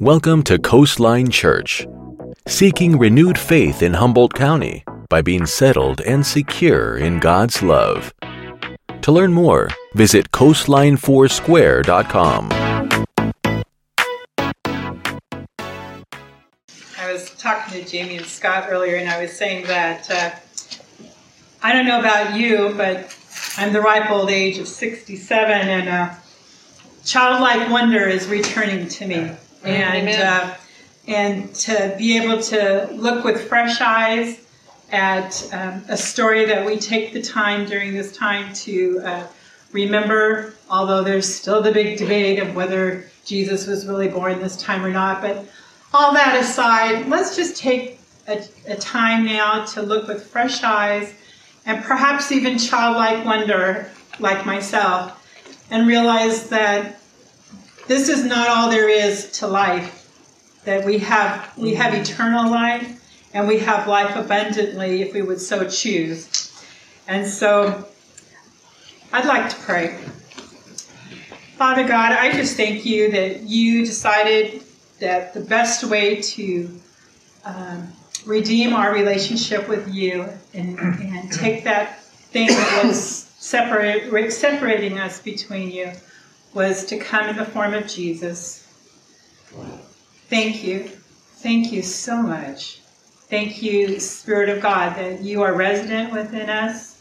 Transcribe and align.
Welcome 0.00 0.44
to 0.44 0.60
Coastline 0.60 1.28
Church, 1.28 1.84
seeking 2.46 2.96
renewed 2.96 3.36
faith 3.36 3.82
in 3.82 3.94
Humboldt 3.94 4.32
County 4.32 4.84
by 5.08 5.22
being 5.22 5.44
settled 5.44 6.00
and 6.02 6.24
secure 6.24 6.96
in 6.96 7.18
God's 7.18 7.64
love. 7.64 8.14
To 9.02 9.10
learn 9.10 9.32
more, 9.32 9.70
visit 9.94 10.30
coastlinefoursquare.com. 10.30 12.52
I 16.96 17.12
was 17.12 17.30
talking 17.36 17.82
to 17.82 17.90
Jamie 17.90 18.18
and 18.18 18.26
Scott 18.26 18.68
earlier, 18.70 18.94
and 18.94 19.10
I 19.10 19.20
was 19.20 19.36
saying 19.36 19.66
that 19.66 20.08
uh, 20.08 20.30
I 21.60 21.72
don't 21.72 21.86
know 21.86 21.98
about 21.98 22.38
you, 22.38 22.72
but 22.76 23.18
I'm 23.56 23.72
the 23.72 23.80
ripe 23.80 24.12
old 24.12 24.30
age 24.30 24.58
of 24.58 24.68
67, 24.68 25.50
and 25.50 25.88
uh, 25.88 26.14
childlike 27.04 27.68
wonder 27.68 28.06
is 28.06 28.28
returning 28.28 28.86
to 28.86 29.04
me, 29.04 29.32
and 29.64 30.08
uh, 30.08 30.54
and 31.06 31.54
to 31.54 31.94
be 31.98 32.18
able 32.18 32.40
to 32.42 32.88
look 32.92 33.24
with 33.24 33.48
fresh 33.48 33.80
eyes 33.80 34.44
at 34.90 35.48
um, 35.52 35.82
a 35.88 35.96
story 35.96 36.44
that 36.46 36.64
we 36.64 36.78
take 36.78 37.12
the 37.12 37.22
time 37.22 37.66
during 37.66 37.94
this 37.94 38.16
time 38.16 38.52
to 38.54 39.00
uh, 39.04 39.26
remember, 39.72 40.54
although 40.70 41.02
there's 41.02 41.32
still 41.32 41.62
the 41.62 41.72
big 41.72 41.98
debate 41.98 42.38
of 42.38 42.54
whether 42.54 43.04
Jesus 43.24 43.66
was 43.66 43.86
really 43.86 44.08
born 44.08 44.40
this 44.40 44.56
time 44.56 44.84
or 44.84 44.90
not. 44.90 45.20
But 45.20 45.46
all 45.92 46.12
that 46.12 46.38
aside, 46.40 47.06
let's 47.08 47.36
just 47.36 47.56
take 47.56 48.00
a, 48.26 48.42
a 48.66 48.76
time 48.76 49.24
now 49.24 49.64
to 49.66 49.82
look 49.82 50.08
with 50.08 50.26
fresh 50.26 50.62
eyes 50.62 51.14
and 51.66 51.82
perhaps 51.84 52.32
even 52.32 52.58
childlike 52.58 53.24
wonder, 53.24 53.90
like 54.18 54.46
myself, 54.46 55.14
and 55.70 55.86
realize 55.86 56.48
that 56.48 56.97
this 57.88 58.10
is 58.10 58.24
not 58.24 58.48
all 58.48 58.70
there 58.70 58.88
is 58.88 59.32
to 59.32 59.46
life. 59.46 59.94
That 60.64 60.84
we 60.84 60.98
have 60.98 61.56
we 61.56 61.74
have 61.74 61.94
eternal 61.94 62.50
life, 62.50 63.02
and 63.32 63.48
we 63.48 63.58
have 63.60 63.88
life 63.88 64.14
abundantly 64.14 65.02
if 65.02 65.14
we 65.14 65.22
would 65.22 65.40
so 65.40 65.68
choose. 65.68 66.52
And 67.08 67.26
so, 67.26 67.88
I'd 69.12 69.24
like 69.24 69.48
to 69.48 69.56
pray. 69.56 69.96
Father 71.56 71.88
God, 71.88 72.12
I 72.12 72.30
just 72.32 72.56
thank 72.56 72.84
you 72.84 73.10
that 73.12 73.40
you 73.40 73.84
decided 73.84 74.62
that 75.00 75.32
the 75.32 75.40
best 75.40 75.84
way 75.84 76.20
to 76.20 76.80
um, 77.44 77.88
redeem 78.26 78.74
our 78.74 78.92
relationship 78.92 79.68
with 79.68 79.92
you 79.92 80.28
and, 80.52 80.78
and 80.78 81.32
take 81.32 81.64
that 81.64 82.04
thing 82.04 82.48
that 82.48 82.84
was 82.84 83.00
separate, 83.38 84.32
separating 84.32 84.98
us 84.98 85.20
between 85.22 85.70
you 85.70 85.90
was 86.54 86.86
to 86.86 86.98
come 86.98 87.28
in 87.28 87.36
the 87.36 87.44
form 87.44 87.74
of 87.74 87.86
Jesus. 87.86 88.66
Thank 90.28 90.64
you. 90.64 90.88
Thank 91.38 91.72
you 91.72 91.82
so 91.82 92.22
much. 92.22 92.80
Thank 93.28 93.62
you, 93.62 94.00
Spirit 94.00 94.48
of 94.48 94.62
God, 94.62 94.96
that 94.96 95.20
you 95.20 95.42
are 95.42 95.54
resident 95.54 96.12
within 96.12 96.48
us. 96.48 96.96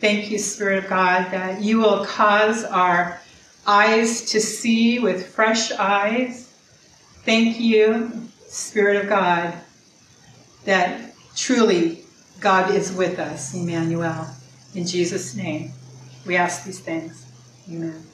Thank 0.00 0.30
you, 0.30 0.38
Spirit 0.38 0.84
of 0.84 0.90
God, 0.90 1.30
that 1.30 1.62
you 1.62 1.78
will 1.78 2.04
cause 2.04 2.64
our 2.64 3.20
eyes 3.66 4.30
to 4.30 4.40
see 4.40 4.98
with 4.98 5.26
fresh 5.26 5.72
eyes. 5.72 6.52
Thank 7.24 7.58
you, 7.58 8.28
Spirit 8.46 9.02
of 9.02 9.08
God, 9.08 9.54
that 10.64 11.14
truly 11.34 12.04
God 12.40 12.74
is 12.74 12.92
with 12.92 13.18
us, 13.18 13.54
Emmanuel. 13.54 14.26
In 14.74 14.86
Jesus' 14.86 15.34
name, 15.34 15.72
we 16.26 16.36
ask 16.36 16.64
these 16.64 16.80
things. 16.80 17.26
Amen. 17.68 18.05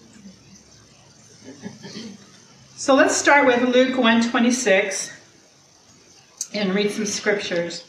So 2.77 2.95
let's 2.95 3.17
start 3.17 3.47
with 3.47 3.63
Luke 3.75 3.97
126 3.97 5.13
and 6.53 6.75
read 6.75 6.91
some 6.91 7.07
scriptures. 7.07 7.85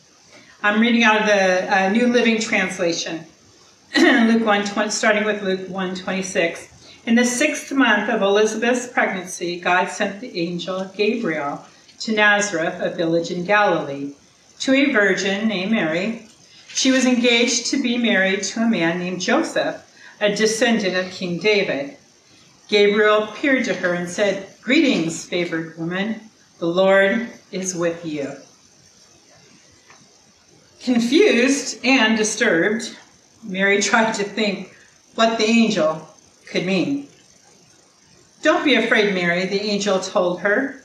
I'm 0.61 0.79
reading 0.79 1.03
out 1.03 1.21
of 1.21 1.27
the 1.27 1.75
uh, 1.75 1.89
New 1.89 2.07
Living 2.07 2.39
Translation. 2.39 3.25
Luke 3.97 4.45
1, 4.45 4.91
starting 4.91 5.25
with 5.25 5.41
Luke 5.41 5.67
126. 5.69 7.01
In 7.05 7.15
the 7.15 7.25
sixth 7.25 7.71
month 7.71 8.09
of 8.09 8.21
Elizabeth's 8.21 8.87
pregnancy, 8.87 9.59
God 9.59 9.89
sent 9.89 10.21
the 10.21 10.39
angel 10.39 10.85
Gabriel 10.95 11.65
to 11.99 12.13
Nazareth, 12.13 12.75
a 12.79 12.91
village 12.91 13.31
in 13.31 13.45
Galilee, 13.45 14.13
to 14.59 14.73
a 14.73 14.91
virgin 14.91 15.47
named 15.47 15.71
Mary. 15.71 16.27
She 16.67 16.91
was 16.91 17.05
engaged 17.05 17.65
to 17.71 17.81
be 17.81 17.97
married 17.97 18.43
to 18.43 18.61
a 18.61 18.69
man 18.69 18.99
named 18.99 19.21
Joseph, 19.21 19.83
a 20.21 20.35
descendant 20.35 20.95
of 20.95 21.11
King 21.11 21.39
David. 21.39 21.97
Gabriel 22.67 23.23
appeared 23.23 23.65
to 23.65 23.73
her 23.73 23.93
and 23.93 24.09
said, 24.09 24.47
Greetings, 24.61 25.25
favored 25.25 25.77
woman, 25.77 26.21
the 26.59 26.67
Lord 26.67 27.29
is 27.51 27.75
with 27.75 28.05
you. 28.05 28.31
Confused 30.81 31.79
and 31.83 32.17
disturbed, 32.17 32.97
Mary 33.43 33.81
tried 33.81 34.13
to 34.13 34.23
think 34.23 34.75
what 35.15 35.37
the 35.37 35.45
angel 35.45 36.07
could 36.47 36.65
mean. 36.65 37.07
Don't 38.41 38.65
be 38.65 38.75
afraid, 38.75 39.13
Mary, 39.13 39.45
the 39.45 39.61
angel 39.61 39.99
told 39.99 40.41
her, 40.41 40.83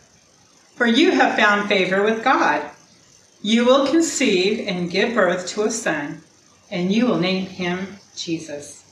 for 0.75 0.87
you 0.87 1.11
have 1.13 1.37
found 1.37 1.69
favor 1.69 2.03
with 2.03 2.23
God. 2.23 2.69
You 3.43 3.65
will 3.65 3.87
conceive 3.87 4.67
and 4.67 4.91
give 4.91 5.15
birth 5.15 5.47
to 5.49 5.63
a 5.63 5.71
son, 5.71 6.23
and 6.71 6.93
you 6.93 7.07
will 7.07 7.19
name 7.19 7.47
him 7.47 7.99
Jesus. 8.17 8.85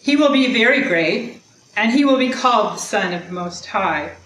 He 0.00 0.16
will 0.16 0.32
be 0.32 0.52
very 0.52 0.82
great, 0.82 1.41
and 1.76 1.92
he 1.92 2.04
will 2.04 2.18
be 2.18 2.30
called 2.30 2.74
the 2.74 2.78
Son 2.80 3.12
of 3.12 3.26
the 3.26 3.32
Most 3.32 3.66
High. 3.66 4.16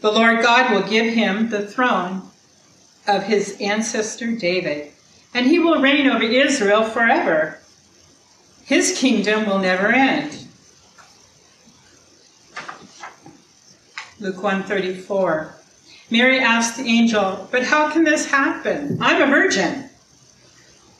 The 0.00 0.12
Lord 0.12 0.42
God 0.42 0.70
will 0.70 0.88
give 0.88 1.14
him 1.14 1.48
the 1.48 1.66
throne 1.66 2.22
of 3.06 3.24
his 3.24 3.56
ancestor 3.60 4.32
David, 4.32 4.92
and 5.32 5.46
he 5.46 5.58
will 5.58 5.80
reign 5.80 6.08
over 6.08 6.24
Israel 6.24 6.84
forever. 6.84 7.58
His 8.64 8.98
kingdom 8.98 9.46
will 9.46 9.58
never 9.58 9.88
end. 9.88 10.46
Luke 14.20 14.42
134. 14.42 15.54
Mary 16.10 16.38
asked 16.38 16.76
the 16.76 16.86
angel, 16.86 17.48
But 17.50 17.64
how 17.64 17.90
can 17.90 18.04
this 18.04 18.30
happen? 18.30 18.98
I'm 19.00 19.22
a 19.22 19.26
virgin. 19.26 19.88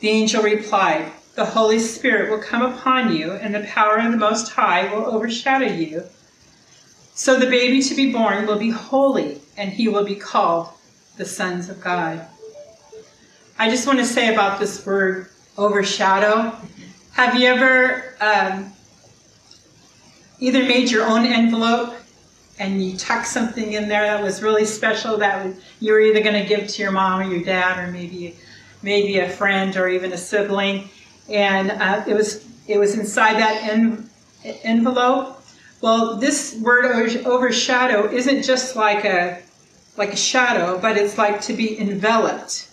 The 0.01 0.09
angel 0.09 0.43
replied, 0.43 1.13
The 1.35 1.45
Holy 1.45 1.79
Spirit 1.79 2.31
will 2.31 2.43
come 2.43 2.63
upon 2.63 3.17
you, 3.17 3.33
and 3.33 3.55
the 3.55 3.61
power 3.61 3.97
of 3.97 4.13
the 4.13 4.19
Most 4.19 4.53
High 4.53 4.93
will 4.93 5.07
overshadow 5.07 5.67
you. 5.67 6.05
So 7.15 7.39
the 7.39 7.47
baby 7.47 7.83
to 7.83 7.95
be 7.95 8.13
born 8.13 8.47
will 8.47 8.59
be 8.59 8.71
holy, 8.71 9.41
and 9.57 9.71
he 9.73 9.89
will 9.89 10.05
be 10.05 10.15
called 10.15 10.69
the 11.17 11.25
sons 11.25 11.69
of 11.69 11.81
God. 11.81 12.27
I 13.59 13.71
just 13.71 13.87
want 13.87 13.99
to 13.99 14.05
say 14.05 14.33
about 14.33 14.61
this 14.61 14.85
word 14.85 15.29
overshadow. 15.57 16.57
Have 17.13 17.39
you 17.39 17.47
ever 17.49 18.15
um, 18.21 18.73
either 20.39 20.65
made 20.65 20.91
your 20.91 21.07
own 21.07 21.25
envelope 21.25 21.95
and 22.59 22.85
you 22.85 22.97
tuck 22.97 23.25
something 23.25 23.73
in 23.73 23.89
there 23.89 24.05
that 24.05 24.23
was 24.23 24.43
really 24.43 24.65
special 24.65 25.17
that 25.19 25.47
you 25.81 25.93
were 25.93 26.01
either 26.01 26.21
going 26.21 26.41
to 26.41 26.49
give 26.49 26.69
to 26.69 26.83
your 26.83 26.93
mom 26.93 27.21
or 27.21 27.25
your 27.25 27.43
dad 27.43 27.79
or 27.79 27.91
maybe 27.91 28.37
maybe 28.83 29.21
a 29.21 29.29
friend 29.29 29.77
or 29.77 29.89
even 29.89 30.13
a 30.13 30.19
sibling, 30.19 30.89
and 31.29 31.71
uh, 31.71 32.05
it 32.07 32.15
was 32.15 32.47
it 32.67 32.79
was 32.79 32.97
inside 32.97 33.35
that 33.35 33.69
en- 33.69 34.09
envelope. 34.63 35.39
Well, 35.81 36.17
this 36.17 36.57
word 36.61 36.85
overshadow 37.27 38.09
isn't 38.11 38.43
just 38.43 38.77
like 38.77 39.05
a 39.05 39.43
like 39.97 40.13
a 40.13 40.17
shadow, 40.17 40.79
but 40.79 40.97
it's 40.97 41.19
like 41.19 41.41
to 41.43 41.53
be 41.53 41.79
enveloped, 41.79 42.69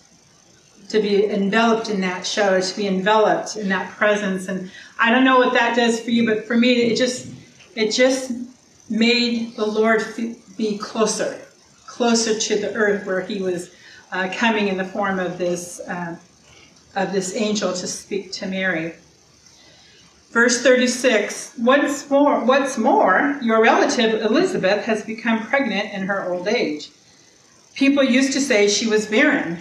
to 0.88 1.00
be 1.00 1.26
enveloped 1.26 1.90
in 1.90 2.00
that 2.00 2.26
shadow, 2.26 2.60
to 2.60 2.76
be 2.76 2.86
enveloped 2.86 3.56
in 3.56 3.68
that 3.68 3.90
presence. 3.90 4.48
And 4.48 4.70
I 4.98 5.10
don't 5.10 5.24
know 5.24 5.38
what 5.38 5.52
that 5.52 5.76
does 5.76 6.00
for 6.00 6.10
you, 6.10 6.26
but 6.26 6.46
for 6.46 6.56
me, 6.56 6.72
it 6.72 6.96
just 6.96 7.32
it 7.74 7.90
just 7.90 8.32
made 8.88 9.54
the 9.56 9.66
Lord 9.66 10.02
be 10.56 10.78
closer, 10.78 11.40
closer 11.86 12.38
to 12.38 12.58
the 12.58 12.72
earth 12.74 13.06
where 13.06 13.20
He 13.20 13.42
was 13.42 13.74
uh, 14.12 14.28
coming 14.34 14.68
in 14.68 14.76
the 14.76 14.84
form 14.84 15.18
of 15.18 15.38
this 15.38 15.80
uh, 15.80 16.16
of 16.94 17.12
this 17.12 17.34
angel 17.36 17.72
to 17.72 17.86
speak 17.86 18.32
to 18.32 18.46
Mary. 18.46 18.94
Verse 20.30 20.62
36 20.62 21.54
What's 21.56 22.08
more, 22.08 22.44
what's 22.44 22.78
more, 22.78 23.38
your 23.42 23.62
relative 23.62 24.22
Elizabeth 24.22 24.84
has 24.84 25.04
become 25.04 25.46
pregnant 25.46 25.92
in 25.92 26.02
her 26.02 26.32
old 26.32 26.46
age. 26.46 26.90
People 27.74 28.02
used 28.02 28.32
to 28.32 28.40
say 28.40 28.68
she 28.68 28.86
was 28.86 29.06
barren, 29.06 29.58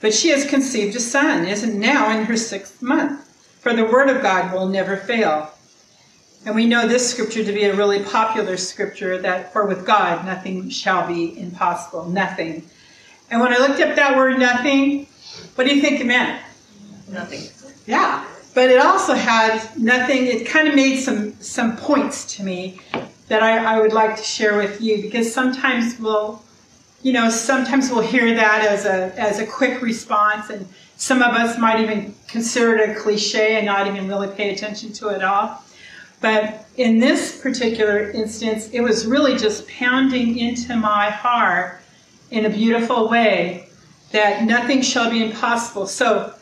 but 0.00 0.14
she 0.14 0.28
has 0.28 0.48
conceived 0.48 0.96
a 0.96 1.00
son, 1.00 1.46
isn't 1.46 1.78
now 1.78 2.16
in 2.16 2.24
her 2.24 2.36
sixth 2.36 2.80
month, 2.80 3.20
for 3.60 3.74
the 3.74 3.84
word 3.84 4.08
of 4.08 4.22
God 4.22 4.52
will 4.52 4.68
never 4.68 4.96
fail. 4.96 5.50
And 6.46 6.54
we 6.54 6.66
know 6.66 6.86
this 6.86 7.10
scripture 7.10 7.44
to 7.44 7.52
be 7.52 7.64
a 7.64 7.74
really 7.74 8.02
popular 8.04 8.56
scripture 8.56 9.18
that 9.18 9.52
for 9.52 9.66
with 9.66 9.84
God 9.84 10.24
nothing 10.24 10.68
shall 10.70 11.06
be 11.06 11.38
impossible. 11.38 12.08
Nothing. 12.08 12.62
And 13.30 13.40
when 13.40 13.52
I 13.52 13.58
looked 13.58 13.80
up 13.80 13.96
that 13.96 14.16
word 14.16 14.38
nothing, 14.38 15.08
what 15.54 15.66
do 15.66 15.74
you 15.74 15.80
think 15.80 16.00
it 16.00 16.06
meant? 16.06 16.42
Nothing. 17.08 17.42
Yeah. 17.86 18.24
But 18.54 18.70
it 18.70 18.80
also 18.80 19.14
had 19.14 19.60
nothing, 19.76 20.26
it 20.26 20.46
kind 20.46 20.66
of 20.66 20.74
made 20.74 20.98
some 21.00 21.34
some 21.40 21.76
points 21.76 22.36
to 22.36 22.42
me. 22.42 22.80
that 23.28 23.42
I, 23.42 23.76
I 23.76 23.80
would 23.80 23.92
like 23.92 24.16
to 24.16 24.22
share 24.22 24.56
with 24.56 24.80
you 24.80 25.02
because 25.02 25.32
sometimes 25.32 25.98
we'll, 25.98 26.42
you 27.02 27.12
know, 27.12 27.28
sometimes 27.28 27.90
we'll 27.90 28.00
hear 28.06 28.34
that 28.34 28.64
as 28.64 28.86
a 28.86 29.12
as 29.18 29.38
a 29.38 29.46
quick 29.46 29.82
response, 29.82 30.50
and 30.50 30.66
some 30.96 31.22
of 31.22 31.34
us 31.34 31.58
might 31.58 31.80
even 31.80 32.14
consider 32.28 32.76
it 32.76 32.90
a 32.90 32.94
cliche 33.00 33.56
and 33.56 33.66
not 33.66 33.86
even 33.86 34.08
really 34.08 34.28
pay 34.28 34.54
attention 34.54 34.92
to 34.94 35.08
it 35.08 35.16
at 35.16 35.24
all. 35.24 35.62
But 36.20 36.66
in 36.76 36.98
this 36.98 37.40
particular 37.40 38.10
instance, 38.10 38.70
it 38.70 38.80
was 38.80 39.06
really 39.06 39.36
just 39.36 39.68
pounding 39.68 40.38
into 40.38 40.74
my 40.76 41.10
heart 41.10 41.82
in 42.30 42.46
a 42.46 42.50
beautiful 42.50 43.08
way 43.08 43.65
that 44.12 44.44
nothing 44.44 44.82
shall 44.82 45.10
be 45.10 45.22
impossible. 45.22 45.86
So 45.86 46.34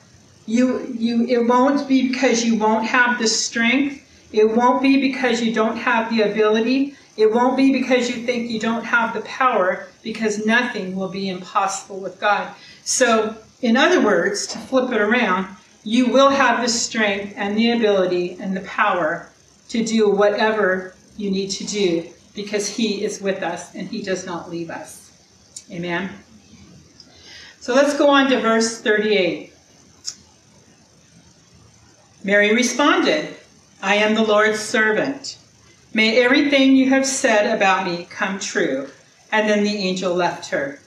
you 0.47 0.95
you 0.99 1.27
it 1.27 1.47
won't 1.47 1.89
be 1.89 2.09
because 2.09 2.45
you 2.45 2.57
won't 2.57 2.87
have 2.87 3.19
the 3.19 3.27
strength. 3.27 4.01
It 4.33 4.57
won't 4.57 4.83
be 4.83 5.01
because 5.01 5.41
you 5.41 5.55
don't 5.55 5.77
have 5.77 6.11
the 6.11 6.23
ability. 6.23 6.97
It 7.17 7.33
won't 7.33 7.57
be 7.57 7.73
because 7.73 8.11
you 8.11 8.27
think 8.27 8.51
you 8.51 8.59
don't 8.59 8.85
have 8.85 9.15
the 9.15 9.21
power, 9.21 9.87
because 10.03 10.45
nothing 10.45 10.97
will 10.97 11.09
be 11.09 11.29
impossible 11.29 12.01
with 12.01 12.19
God. 12.21 12.53
So, 12.83 13.37
in 13.63 13.77
other 13.77 14.01
words, 14.01 14.49
to 14.49 14.59
flip 14.59 14.93
it 14.93 15.01
around, 15.01 15.47
you 15.85 16.09
will 16.09 16.31
have 16.31 16.61
the 16.61 16.69
strength 16.69 17.35
and 17.37 17.57
the 17.57 17.71
ability 17.71 18.37
and 18.41 18.57
the 18.57 18.63
power 18.63 19.31
to 19.69 19.85
do 19.85 20.11
whatever 20.11 20.95
you 21.17 21.31
need 21.31 21.51
to 21.51 21.65
do 21.65 22.09
because 22.35 22.69
He 22.69 23.05
is 23.05 23.21
with 23.21 23.43
us 23.43 23.75
and 23.75 23.87
He 23.87 24.03
does 24.03 24.27
not 24.27 24.51
leave 24.51 24.71
us. 24.71 25.13
Amen. 25.71 26.11
So 27.65 27.73
let's 27.73 27.97
go 27.97 28.11
on 28.11 28.29
to 28.29 28.41
verse 28.41 28.83
38. 28.83 29.51
Mary 32.23 32.55
responded, 32.55 33.35
I 33.81 33.95
am 33.95 34.15
the 34.15 34.23
Lord's 34.23 34.61
servant. 34.61 35.39
May 35.95 36.23
everything 36.23 36.77
you 36.77 36.91
have 36.91 37.07
said 37.07 37.57
about 37.57 37.87
me 37.87 38.07
come 38.11 38.39
true. 38.39 38.91
And 39.33 39.49
then 39.49 39.65
the 39.65 39.75
angel 39.75 40.15
left 40.15 40.51
her. 40.51 40.79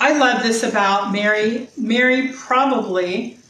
I 0.00 0.16
love 0.16 0.42
this 0.42 0.62
about 0.62 1.12
Mary. 1.12 1.68
Mary 1.76 2.32
probably, 2.32 3.40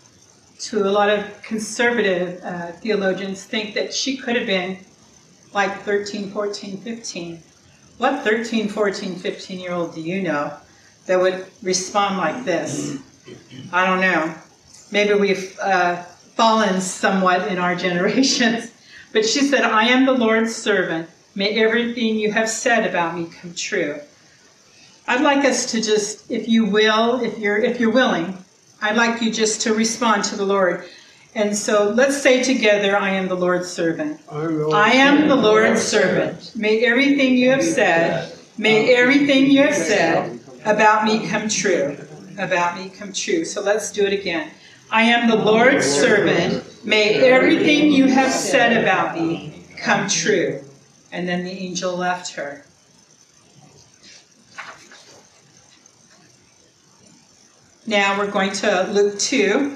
to 0.63 0.89
a 0.89 0.91
lot 0.91 1.09
of 1.09 1.41
conservative 1.43 2.43
uh, 2.43 2.73
theologians, 2.73 3.45
think 3.45 3.75
that 3.75 3.95
she 3.95 4.17
could 4.17 4.35
have 4.35 4.49
been 4.49 4.77
like 5.55 5.83
13, 5.83 6.33
14, 6.33 6.79
15. 6.79 7.43
What 7.99 8.25
13, 8.25 8.69
14, 8.69 9.15
15 9.15 9.61
year 9.61 9.73
old 9.73 9.95
do 9.95 10.01
you 10.01 10.21
know 10.21 10.53
that 11.09 11.19
would 11.21 11.47
respond 11.63 12.19
like 12.19 12.45
this? 12.45 12.99
I 13.73 13.87
don't 13.87 14.01
know. 14.01 14.35
Maybe 14.93 15.15
we've 15.15 15.59
uh, 15.59 16.03
fallen 16.37 16.81
somewhat 16.81 17.49
in 17.49 17.59
our 17.59 17.75
generations. 17.87 18.71
But 19.13 19.25
she 19.25 19.41
said, 19.41 19.63
I 19.63 19.85
am 19.89 20.07
the 20.07 20.13
Lord's 20.13 20.55
servant. 20.55 21.09
May 21.35 21.59
everything 21.63 22.17
you 22.17 22.31
have 22.33 22.49
said 22.49 22.87
about 22.87 23.17
me 23.17 23.27
come 23.27 23.55
true. 23.55 24.01
I'd 25.07 25.23
like 25.23 25.45
us 25.47 25.71
to 25.73 25.81
just, 25.81 26.31
if 26.31 26.47
you 26.47 26.67
will, 26.67 27.23
if 27.23 27.39
you're 27.39 27.57
if 27.57 27.81
you're 27.81 27.93
willing, 27.93 28.37
I'd 28.83 28.97
like 28.97 29.23
you 29.23 29.33
just 29.33 29.63
to 29.63 29.73
respond 29.73 30.25
to 30.25 30.37
the 30.37 30.45
Lord. 30.45 30.85
And 31.35 31.57
so 31.57 31.91
let's 31.91 32.21
say 32.21 32.43
together, 32.43 32.97
I 32.97 33.11
am 33.11 33.29
the 33.29 33.35
Lord's 33.35 33.69
servant. 33.69 34.21
I 34.75 34.93
am 34.93 35.29
the 35.29 35.37
Lord's 35.37 35.81
servant. 35.81 36.53
May 36.55 36.85
everything 36.85 37.37
you 37.37 37.51
have 37.51 37.65
said, 37.65 38.37
may 38.59 38.95
everything 38.95 39.51
you 39.51 39.63
have 39.63 39.75
said 39.75 40.38
about 40.65 41.05
me 41.05 41.29
come 41.29 41.49
true. 41.49 41.97
About 42.39 42.77
me 42.79 42.89
come 42.91 43.13
true. 43.13 43.45
So 43.45 43.61
let's 43.63 43.91
do 43.93 44.07
it 44.07 44.13
again. 44.13 44.51
I 44.91 45.03
am 45.03 45.29
the 45.29 45.37
Lord's 45.37 45.87
servant. 45.87 46.65
May 46.85 47.17
everything 47.17 47.93
you 47.93 48.07
have 48.07 48.33
said 48.33 48.83
about 48.83 49.15
me 49.19 49.65
come 49.77 50.09
true. 50.09 50.63
And 51.13 51.29
then 51.29 51.45
the 51.45 51.51
angel 51.51 51.97
left 51.97 52.35
her. 52.35 52.65
Now 57.87 58.19
we're 58.19 58.31
going 58.31 58.53
to 58.53 58.87
Luke 58.93 59.19
2, 59.19 59.75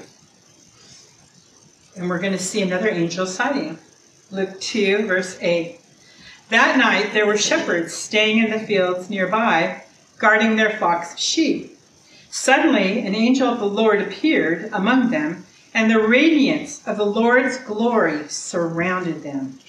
and 1.95 2.07
we're 2.07 2.19
going 2.19 2.33
to 2.33 2.37
see 2.37 2.61
another 2.61 2.87
angel 2.87 3.25
sighting. 3.25 3.79
Luke 4.29 4.61
2, 4.61 5.07
verse 5.07 5.35
8. 5.41 5.79
That 6.49 6.77
night 6.77 7.13
there 7.13 7.25
were 7.25 7.37
shepherds 7.37 7.91
staying 7.91 8.37
in 8.37 8.51
the 8.51 8.59
fields 8.59 9.09
nearby, 9.09 9.82
guarding 10.23 10.55
their 10.55 10.77
flocks 10.77 11.19
sheep. 11.19 11.77
Suddenly, 12.31 13.05
an 13.05 13.13
angel 13.13 13.45
of 13.49 13.59
the 13.59 13.65
Lord 13.65 14.01
appeared 14.01 14.69
among 14.71 15.11
them, 15.11 15.45
and 15.73 15.91
the 15.91 15.99
radiance 15.99 16.81
of 16.87 16.95
the 16.95 17.05
Lord's 17.05 17.57
glory 17.57 18.29
surrounded 18.29 19.21
them. 19.21 19.59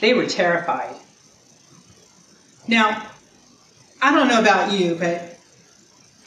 They 0.00 0.14
were 0.14 0.24
terrified. 0.24 0.96
Now, 2.66 3.10
I 4.00 4.14
don't 4.14 4.28
know 4.28 4.40
about 4.40 4.72
you, 4.72 4.94
but 4.94 5.38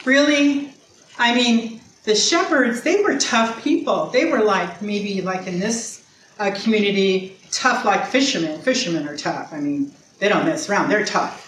really, 0.05 0.69
I 1.17 1.33
mean, 1.33 1.81
the 2.03 2.13
shepherds, 2.13 2.83
they 2.83 3.01
were 3.01 3.17
tough 3.17 3.63
people. 3.63 4.05
They 4.11 4.25
were 4.25 4.43
like 4.43 4.83
maybe 4.83 5.23
like 5.23 5.47
in 5.47 5.59
this 5.59 6.05
uh, 6.37 6.51
community, 6.51 7.39
tough 7.49 7.85
like 7.85 8.05
fishermen. 8.05 8.61
Fishermen 8.61 9.07
are 9.07 9.17
tough. 9.17 9.51
I 9.51 9.59
mean, 9.59 9.91
they 10.19 10.29
don't 10.29 10.45
mess 10.45 10.69
around, 10.69 10.89
they're 10.89 11.05
tough. 11.05 11.42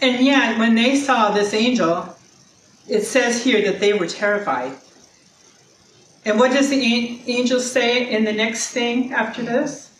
And 0.00 0.24
yet, 0.24 0.58
when 0.58 0.74
they 0.74 0.96
saw 0.96 1.30
this 1.30 1.52
angel, 1.52 2.16
it 2.88 3.02
says 3.02 3.42
here 3.42 3.70
that 3.70 3.80
they 3.80 3.92
were 3.92 4.06
terrified. 4.06 4.72
And 6.24 6.38
what 6.38 6.52
does 6.52 6.68
the 6.68 7.22
angel 7.26 7.60
say 7.60 8.10
in 8.10 8.24
the 8.24 8.32
next 8.32 8.70
thing 8.70 9.12
after 9.12 9.42
this? 9.42 9.90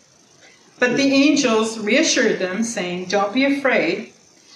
But 0.79 0.95
the 0.95 1.13
angels 1.13 1.79
reassured 1.79 2.39
them, 2.39 2.63
saying, 2.63 3.05
Don't 3.05 3.33
be 3.33 3.43
afraid. 3.43 4.13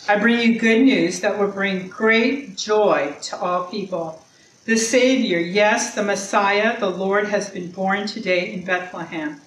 I 0.08 0.18
bring 0.18 0.40
you 0.40 0.60
good 0.60 0.84
news 0.84 1.20
that 1.22 1.38
will 1.38 1.52
bring 1.52 1.88
great 1.88 2.58
joy 2.58 3.16
to 3.24 3.38
all 3.38 3.66
people. 3.66 4.24
The 4.66 4.78
Savior, 4.78 5.40
yes, 5.40 5.94
the 5.94 6.04
Messiah, 6.04 6.80
the 6.80 6.90
Lord, 6.90 7.28
has 7.28 7.50
been 7.50 7.72
born 7.72 8.08
today 8.08 8.54
in 8.54 8.64
Bethlehem, 8.64 9.42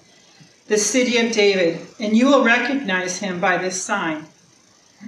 the 0.67 0.77
city 0.77 1.17
of 1.17 1.31
David, 1.31 1.87
and 1.99 2.15
you 2.15 2.27
will 2.27 2.43
recognize 2.43 3.17
him 3.17 3.39
by 3.39 3.57
this 3.57 3.81
sign. 3.81 4.25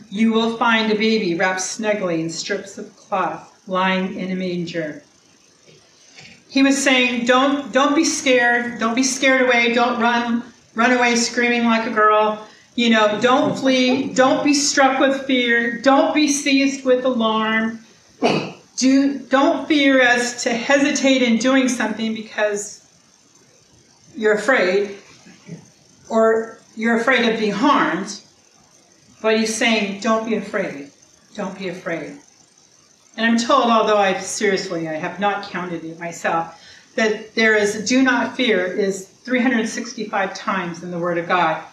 You 0.09 0.31
will 0.31 0.57
find 0.57 0.91
a 0.91 0.95
baby 0.95 1.35
wrapped 1.35 1.61
snugly 1.61 2.21
in 2.21 2.29
strips 2.29 2.77
of 2.77 2.95
cloth 2.95 3.49
lying 3.67 4.19
in 4.19 4.31
a 4.31 4.35
manger. 4.35 5.03
He 6.49 6.63
was 6.63 6.81
saying, 6.81 7.25
don't, 7.25 7.71
don't 7.71 7.95
be 7.95 8.03
scared. 8.03 8.79
Don't 8.79 8.95
be 8.95 9.03
scared 9.03 9.41
away. 9.41 9.73
Don't 9.73 10.01
run, 10.01 10.43
run 10.73 10.91
away 10.91 11.15
screaming 11.15 11.65
like 11.65 11.87
a 11.87 11.93
girl. 11.93 12.47
You 12.73 12.89
know, 12.89 13.19
don't 13.21 13.57
flee. 13.57 14.13
Don't 14.13 14.43
be 14.43 14.53
struck 14.53 14.99
with 14.99 15.25
fear. 15.25 15.79
Don't 15.81 16.13
be 16.13 16.27
seized 16.27 16.85
with 16.85 17.05
alarm. 17.05 17.79
Do, 18.77 19.19
don't 19.19 19.67
fear 19.67 20.01
as 20.01 20.43
to 20.43 20.53
hesitate 20.53 21.21
in 21.21 21.37
doing 21.37 21.67
something 21.67 22.15
because 22.15 22.87
you're 24.15 24.33
afraid 24.33 24.97
or 26.09 26.59
you're 26.75 26.97
afraid 26.97 27.31
of 27.31 27.39
being 27.39 27.51
harmed. 27.51 28.21
But 29.21 29.37
he's 29.37 29.55
saying, 29.55 30.01
don't 30.01 30.25
be 30.25 30.35
afraid. 30.35 30.91
Don't 31.35 31.57
be 31.57 31.69
afraid. 31.69 32.17
And 33.17 33.25
I'm 33.25 33.37
told, 33.37 33.65
although 33.65 33.97
I 33.97 34.17
seriously 34.19 34.87
I 34.87 34.93
have 34.93 35.19
not 35.19 35.49
counted 35.49 35.83
it 35.83 35.99
myself, 35.99 36.61
that 36.95 37.35
there 37.35 37.55
is 37.55 37.87
do 37.87 38.01
not 38.01 38.35
fear 38.35 38.65
is 38.65 39.07
365 39.07 40.33
times 40.33 40.83
in 40.83 40.91
the 40.91 40.99
Word 40.99 41.17
of 41.17 41.27
God. 41.27 41.63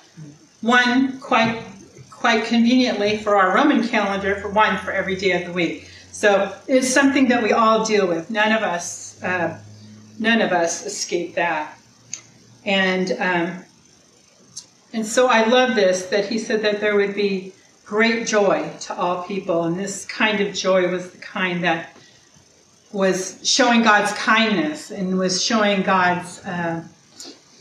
One 0.61 1.21
quite 1.21 1.62
quite 2.11 2.47
conveniently 2.47 3.19
for 3.19 3.37
our 3.37 3.55
Roman 3.55 3.87
calendar, 3.87 4.37
for 4.37 4.49
one 4.49 4.79
for 4.79 4.91
every 4.91 5.15
day 5.15 5.41
of 5.41 5.47
the 5.47 5.53
week. 5.53 5.88
So 6.11 6.55
it's 6.67 6.88
something 6.88 7.29
that 7.29 7.43
we 7.43 7.53
all 7.53 7.85
deal 7.85 8.07
with. 8.07 8.31
None 8.31 8.53
of 8.53 8.62
us 8.62 9.23
uh, 9.23 9.59
none 10.19 10.41
of 10.41 10.53
us 10.53 10.85
escape 10.85 11.35
that. 11.35 11.79
And 12.65 13.12
um, 13.21 13.65
and 14.97 15.05
so 15.05 15.26
I 15.26 15.45
love 15.45 15.75
this 15.75 16.07
that 16.07 16.25
he 16.25 16.38
said 16.38 16.62
that 16.62 16.81
there 16.81 16.97
would 16.97 17.15
be 17.15 17.53
great 17.85 18.26
joy 18.26 18.73
to 18.81 18.97
all 18.97 19.25
people. 19.25 19.65
And 19.65 19.79
this 19.79 20.07
kind 20.07 20.41
of 20.41 20.55
joy 20.55 20.88
was 20.88 21.11
the 21.11 21.19
kind 21.19 21.62
that 21.65 21.95
was 22.93 23.47
showing 23.47 23.83
God's 23.83 24.12
kindness 24.15 24.91
and 24.91 25.19
was 25.19 25.45
showing 25.45 25.83
God's 25.83 26.43
uh, 26.47 26.83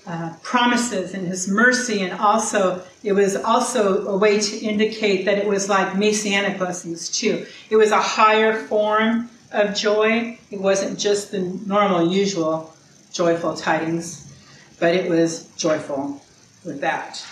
uh, 0.08 0.34
promises 0.44 1.14
and 1.14 1.28
His 1.28 1.50
mercy, 1.50 2.04
and 2.04 2.14
also 2.14 2.82
it 3.04 3.12
was 3.12 3.36
also 3.36 4.08
a 4.08 4.18
way 4.18 4.40
to 4.40 4.58
indicate 4.58 5.26
that 5.26 5.38
it 5.38 5.46
was 5.46 5.68
like 5.68 5.98
messianic 5.98 6.58
blessings 6.58 7.10
too. 7.10 7.46
It 7.70 7.76
was 7.76 7.92
a 7.92 8.02
higher 8.02 8.54
form 8.54 9.30
of 9.52 9.76
joy. 9.76 10.40
It 10.52 10.62
wasn't 10.62 10.98
just 10.98 11.32
the 11.32 11.40
normal, 11.40 12.10
usual 12.14 12.74
joyful 13.12 13.58
tidings, 13.58 14.34
but 14.80 14.96
it 14.96 15.10
was 15.10 15.48
joyful 15.58 16.22
with 16.66 16.82
that. 16.82 17.26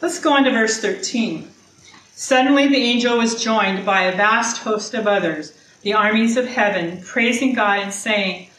Let's 0.00 0.18
go 0.18 0.32
on 0.32 0.44
to 0.44 0.50
verse 0.50 0.78
13. 0.78 1.48
Suddenly 2.14 2.68
the 2.68 2.76
angel 2.76 3.18
was 3.18 3.42
joined 3.42 3.86
by 3.86 4.02
a 4.02 4.16
vast 4.16 4.58
host 4.58 4.94
of 4.94 5.06
others, 5.06 5.52
the 5.82 5.92
armies 5.92 6.36
of 6.36 6.46
heaven, 6.46 7.02
praising 7.04 7.52
God 7.54 7.80
and 7.80 7.92
saying, 7.92 8.50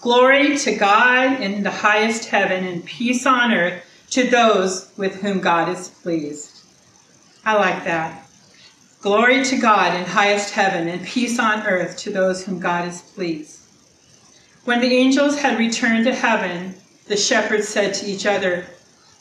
Glory 0.00 0.58
to 0.58 0.76
God 0.76 1.40
in 1.40 1.62
the 1.62 1.70
highest 1.70 2.26
heaven 2.26 2.64
and 2.64 2.84
peace 2.84 3.24
on 3.24 3.54
earth 3.54 3.82
to 4.10 4.28
those 4.28 4.90
with 4.96 5.20
whom 5.22 5.40
God 5.40 5.68
is 5.68 5.88
pleased. 5.88 6.62
I 7.44 7.54
like 7.54 7.84
that. 7.84 8.26
Glory 9.00 9.44
to 9.44 9.56
God 9.56 9.94
in 9.94 10.04
highest 10.04 10.52
heaven, 10.52 10.88
and 10.88 11.04
peace 11.06 11.38
on 11.38 11.66
earth 11.66 11.96
to 11.98 12.10
those 12.10 12.44
whom 12.44 12.58
God 12.58 12.88
is 12.88 13.02
pleased. 13.02 13.60
When 14.64 14.80
the 14.80 14.94
angels 14.94 15.38
had 15.38 15.58
returned 15.58 16.06
to 16.06 16.14
heaven, 16.14 16.74
the 17.06 17.16
shepherds 17.16 17.68
said 17.68 17.94
to 17.94 18.06
each 18.06 18.26
other, 18.26 18.66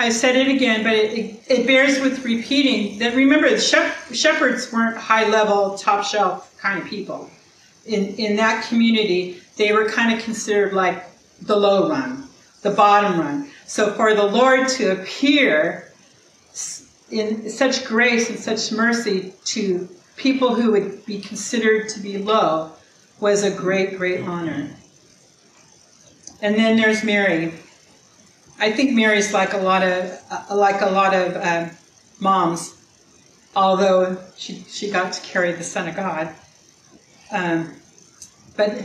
I 0.00 0.10
said 0.10 0.36
it 0.36 0.48
again, 0.48 0.84
but 0.84 0.92
it, 0.92 1.18
it, 1.18 1.42
it 1.48 1.66
bears 1.66 2.00
with 2.00 2.24
repeating 2.24 2.98
that 3.00 3.16
remember, 3.16 3.58
shepherds 3.58 4.72
weren't 4.72 4.96
high 4.96 5.28
level, 5.28 5.76
top 5.76 6.04
shelf 6.04 6.56
kind 6.58 6.80
of 6.80 6.88
people. 6.88 7.28
In, 7.84 8.14
in 8.16 8.36
that 8.36 8.66
community, 8.68 9.40
they 9.56 9.72
were 9.72 9.88
kind 9.88 10.16
of 10.16 10.24
considered 10.24 10.72
like 10.72 11.04
the 11.42 11.56
low 11.56 11.88
run, 11.88 12.28
the 12.62 12.70
bottom 12.70 13.18
run. 13.18 13.50
So 13.66 13.92
for 13.94 14.14
the 14.14 14.24
Lord 14.24 14.68
to 14.68 14.92
appear 14.92 15.92
in 17.10 17.50
such 17.50 17.84
grace 17.84 18.30
and 18.30 18.38
such 18.38 18.70
mercy 18.70 19.32
to 19.46 19.88
people 20.16 20.54
who 20.54 20.70
would 20.72 21.04
be 21.06 21.20
considered 21.20 21.88
to 21.90 22.00
be 22.00 22.18
low 22.18 22.72
was 23.20 23.42
a 23.42 23.50
great, 23.50 23.96
great 23.96 24.20
honor. 24.20 24.70
And 26.40 26.54
then 26.54 26.76
there's 26.76 27.02
Mary. 27.02 27.54
I 28.58 28.72
think 28.72 28.92
Mary's 28.92 29.32
like 29.32 29.52
a 29.52 29.58
lot 29.58 29.82
of 29.82 30.20
uh, 30.30 30.56
like 30.56 30.80
a 30.80 30.90
lot 30.90 31.14
of 31.14 31.36
um, 31.36 31.70
moms, 32.20 32.74
although 33.54 34.18
she 34.36 34.64
she 34.68 34.90
got 34.90 35.12
to 35.12 35.20
carry 35.22 35.52
the 35.52 35.64
Son 35.64 35.88
of 35.88 35.94
God. 35.94 36.34
Um, 37.30 37.74
but 38.56 38.82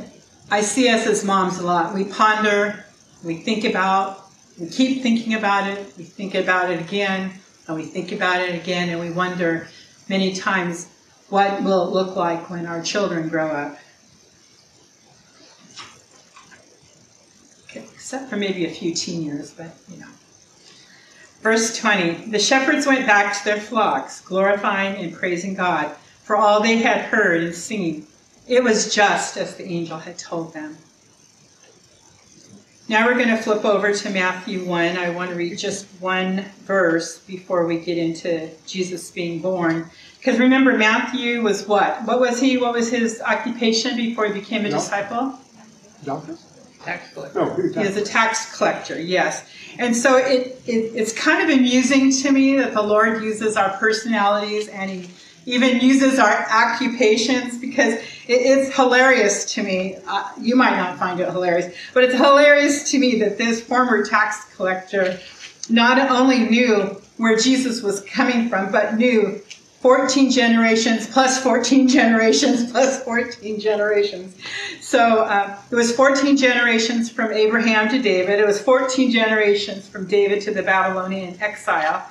I 0.51 0.61
see 0.61 0.89
us 0.89 1.07
as 1.07 1.23
moms 1.23 1.57
a 1.57 1.63
lot. 1.63 1.95
We 1.95 2.05
ponder, 2.05 2.85
we 3.23 3.37
think 3.37 3.63
about, 3.63 4.23
we 4.59 4.69
keep 4.69 5.01
thinking 5.01 5.33
about 5.33 5.67
it, 5.67 5.93
we 5.97 6.03
think 6.03 6.35
about 6.35 6.69
it 6.69 6.79
again, 6.79 7.31
and 7.67 7.75
we 7.75 7.83
think 7.83 8.11
about 8.11 8.41
it 8.41 8.53
again, 8.53 8.89
and 8.89 8.99
we 8.99 9.09
wonder 9.09 9.67
many 10.09 10.33
times 10.33 10.87
what 11.29 11.63
will 11.63 11.87
it 11.87 11.91
look 11.91 12.15
like 12.15 12.49
when 12.49 12.67
our 12.67 12.83
children 12.83 13.29
grow 13.29 13.47
up. 13.47 13.77
Except 18.13 18.29
for 18.29 18.37
maybe 18.37 18.63
a 18.63 18.69
few 18.69 18.93
teen 18.93 19.23
years, 19.23 19.51
but 19.51 19.75
you 19.89 19.97
know. 19.97 20.07
Verse 21.41 21.75
20 21.75 22.29
The 22.29 22.37
shepherds 22.37 22.85
went 22.85 23.07
back 23.07 23.35
to 23.39 23.43
their 23.43 23.59
flocks, 23.59 24.21
glorifying 24.21 25.03
and 25.03 25.11
praising 25.11 25.55
God 25.55 25.95
for 26.21 26.35
all 26.35 26.61
they 26.61 26.77
had 26.77 27.05
heard 27.05 27.41
and 27.41 27.55
seen. 27.55 28.05
It 28.47 28.63
was 28.63 28.93
just 28.93 29.35
as 29.35 29.55
the 29.55 29.65
angel 29.65 29.97
had 29.97 30.19
told 30.19 30.53
them. 30.53 30.77
Now 32.87 33.07
we're 33.07 33.15
going 33.15 33.29
to 33.29 33.37
flip 33.37 33.65
over 33.65 33.91
to 33.91 34.09
Matthew 34.11 34.63
1. 34.63 34.95
I 34.95 35.09
want 35.09 35.31
to 35.31 35.35
read 35.35 35.57
just 35.57 35.87
one 35.99 36.45
verse 36.65 37.17
before 37.17 37.65
we 37.65 37.79
get 37.79 37.97
into 37.97 38.51
Jesus 38.67 39.09
being 39.09 39.41
born. 39.41 39.89
Because 40.19 40.37
remember, 40.37 40.77
Matthew 40.77 41.41
was 41.41 41.65
what? 41.65 42.03
What 42.05 42.19
was 42.19 42.39
he? 42.39 42.57
What 42.57 42.73
was 42.73 42.91
his 42.91 43.21
occupation 43.21 43.97
before 43.97 44.27
he 44.27 44.33
became 44.33 44.65
a 44.65 44.69
no. 44.69 44.75
disciple? 44.75 45.39
Doctor? 46.03 46.37
Tax 46.83 47.13
collector. 47.13 47.39
No, 47.39 47.55
he 47.55 47.87
is 47.87 47.97
a 47.97 48.03
tax 48.03 48.57
collector, 48.57 48.99
yes. 48.99 49.45
And 49.79 49.95
so 49.95 50.17
it, 50.17 50.61
it, 50.67 50.91
it's 50.95 51.13
kind 51.13 51.49
of 51.49 51.57
amusing 51.57 52.11
to 52.11 52.31
me 52.31 52.57
that 52.57 52.73
the 52.73 52.81
Lord 52.81 53.23
uses 53.23 53.57
our 53.57 53.77
personalities 53.77 54.67
and 54.67 54.89
He 54.89 55.09
even 55.45 55.79
uses 55.79 56.19
our 56.19 56.45
occupations 56.49 57.57
because 57.57 57.93
it, 57.93 58.03
it's 58.27 58.75
hilarious 58.75 59.53
to 59.53 59.63
me. 59.63 59.97
Uh, 60.07 60.31
you 60.39 60.55
might 60.55 60.75
not 60.77 60.97
find 60.97 61.19
it 61.19 61.29
hilarious, 61.29 61.73
but 61.93 62.03
it's 62.03 62.15
hilarious 62.15 62.89
to 62.91 62.99
me 62.99 63.19
that 63.19 63.37
this 63.37 63.61
former 63.61 64.05
tax 64.05 64.53
collector 64.55 65.19
not 65.69 65.97
only 66.11 66.39
knew 66.39 67.01
where 67.17 67.37
Jesus 67.37 67.81
was 67.81 68.01
coming 68.01 68.49
from, 68.49 68.71
but 68.71 68.95
knew 68.95 69.41
14 69.83 70.31
generations 70.31 71.07
plus 71.07 71.43
14 71.43 71.89
generations 71.89 72.71
plus 72.71 73.03
14 73.03 73.59
generations. 73.59 74.33
So 74.79 75.23
uh, 75.23 75.57
it 75.69 75.75
was 75.75 75.93
14 75.93 76.37
generations 76.37 77.09
from 77.09 77.33
Abraham 77.33 77.89
to 77.89 78.01
David. 78.01 78.39
It 78.39 78.45
was 78.45 78.61
14 78.61 79.11
generations 79.11 79.85
from 79.89 80.07
David 80.07 80.41
to 80.43 80.53
the 80.53 80.63
Babylonian 80.63 81.37
exile. 81.41 82.09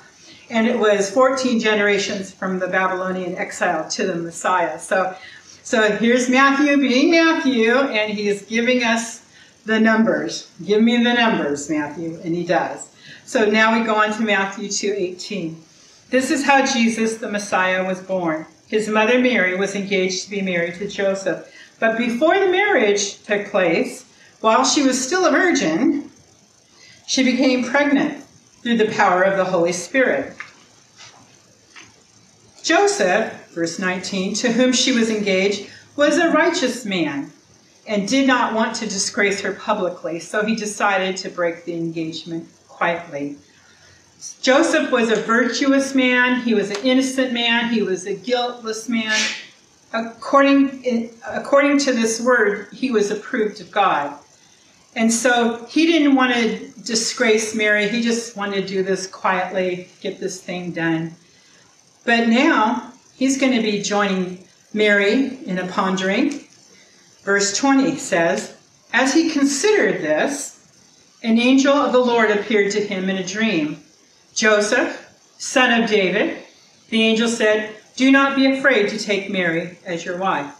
And 0.51 0.67
it 0.67 0.79
was 0.79 1.11
14 1.11 1.61
generations 1.61 2.31
from 2.31 2.59
the 2.59 2.69
Babylonian 2.69 3.37
exile 3.39 3.89
to 3.89 4.07
the 4.07 4.17
Messiah. 4.17 4.79
So, 4.79 5.17
so 5.63 5.97
here's 5.97 6.29
Matthew 6.29 6.77
being 6.77 7.11
Matthew, 7.13 7.73
and 7.73 8.13
he's 8.13 8.43
giving 8.43 8.85
us 8.85 9.27
the 9.65 9.81
numbers. 9.81 10.51
Give 10.63 10.83
me 10.83 11.03
the 11.03 11.15
numbers, 11.15 11.71
Matthew. 11.71 12.21
And 12.23 12.35
he 12.35 12.45
does. 12.45 12.95
So 13.25 13.47
now 13.47 13.79
we 13.79 13.87
go 13.87 13.95
on 13.95 14.13
to 14.13 14.23
Matthew 14.23 14.69
2:18. 14.69 15.57
This 16.13 16.31
is 16.31 16.45
how 16.45 16.67
Jesus, 16.67 17.17
the 17.17 17.31
Messiah, 17.31 17.87
was 17.87 17.99
born. 17.99 18.45
His 18.69 18.87
mother 18.87 19.19
Mary 19.19 19.57
was 19.57 19.75
engaged 19.75 20.25
to 20.25 20.31
be 20.31 20.43
married 20.43 20.75
to 20.75 20.87
Joseph. 20.87 21.51
But 21.81 21.97
before 21.97 22.39
the 22.39 22.51
marriage 22.51 23.23
took 23.23 23.47
place, 23.47 24.05
while 24.43 24.63
she 24.63 24.83
was 24.83 25.03
still 25.03 25.25
a 25.25 25.31
virgin, 25.31 26.11
she 27.07 27.25
became 27.25 27.65
pregnant 27.65 28.23
through 28.63 28.77
the 28.77 28.93
power 28.93 29.23
of 29.23 29.39
the 29.39 29.45
Holy 29.47 29.73
Spirit. 29.73 30.37
Joseph, 32.63 33.33
verse 33.55 33.79
19, 33.79 34.35
to 34.35 34.53
whom 34.53 34.75
she 34.75 34.93
was 34.93 35.09
engaged, 35.09 35.67
was 35.97 36.19
a 36.19 36.29
righteous 36.29 36.85
man 36.85 37.33
and 37.89 38.07
did 38.07 38.27
not 38.27 38.53
want 38.53 38.77
to 38.77 38.85
disgrace 38.85 39.41
her 39.41 39.55
publicly, 39.55 40.21
so 40.21 40.45
he 40.45 40.57
decided 40.57 41.17
to 41.17 41.31
break 41.31 41.65
the 41.65 41.73
engagement 41.73 42.47
quietly. 42.69 43.39
Joseph 44.41 44.93
was 44.93 45.11
a 45.11 45.17
virtuous 45.17 45.95
man, 45.95 46.43
he 46.43 46.55
was 46.55 46.71
an 46.71 46.85
innocent 46.85 47.33
man, 47.33 47.73
he 47.73 47.83
was 47.83 48.07
a 48.07 48.15
guiltless 48.15 48.89
man. 48.89 49.19
According, 49.93 51.11
according 51.27 51.79
to 51.81 51.93
this 51.93 52.21
word, 52.21 52.69
he 52.73 52.91
was 52.91 53.11
approved 53.11 53.61
of 53.61 53.71
God. 53.71 54.17
And 54.95 55.13
so 55.13 55.65
he 55.67 55.87
didn't 55.87 56.15
want 56.15 56.35
to 56.35 56.71
disgrace 56.83 57.55
Mary, 57.55 57.89
he 57.89 58.03
just 58.03 58.37
wanted 58.37 58.63
to 58.63 58.67
do 58.67 58.83
this 58.83 59.07
quietly, 59.07 59.89
get 60.01 60.21
this 60.21 60.41
thing 60.41 60.73
done. 60.73 61.15
But 62.05 62.29
now 62.29 62.93
he's 63.15 63.39
going 63.39 63.53
to 63.53 63.63
be 63.63 63.83
joining 63.83 64.47
Mary 64.73 65.39
in 65.47 65.59
a 65.59 65.67
pondering. 65.67 66.45
Verse 67.25 67.57
20 67.57 67.97
says, 67.97 68.57
As 68.93 69.15
he 69.15 69.31
considered 69.31 70.03
this, 70.03 70.59
an 71.23 71.39
angel 71.39 71.75
of 71.75 71.93
the 71.93 71.99
Lord 71.99 72.31
appeared 72.31 72.73
to 72.73 72.81
him 72.81 73.09
in 73.09 73.17
a 73.17 73.27
dream. 73.27 73.82
Joseph, 74.35 75.35
son 75.39 75.83
of 75.83 75.91
David, 75.91 76.43
the 76.89 77.03
angel 77.03 77.29
said, 77.29 77.75
Do 77.97 78.11
not 78.11 78.37
be 78.37 78.47
afraid 78.47 78.89
to 78.91 78.99
take 78.99 79.31
Mary 79.31 79.79
as 79.85 80.05
your 80.05 80.19
wife. 80.19 80.55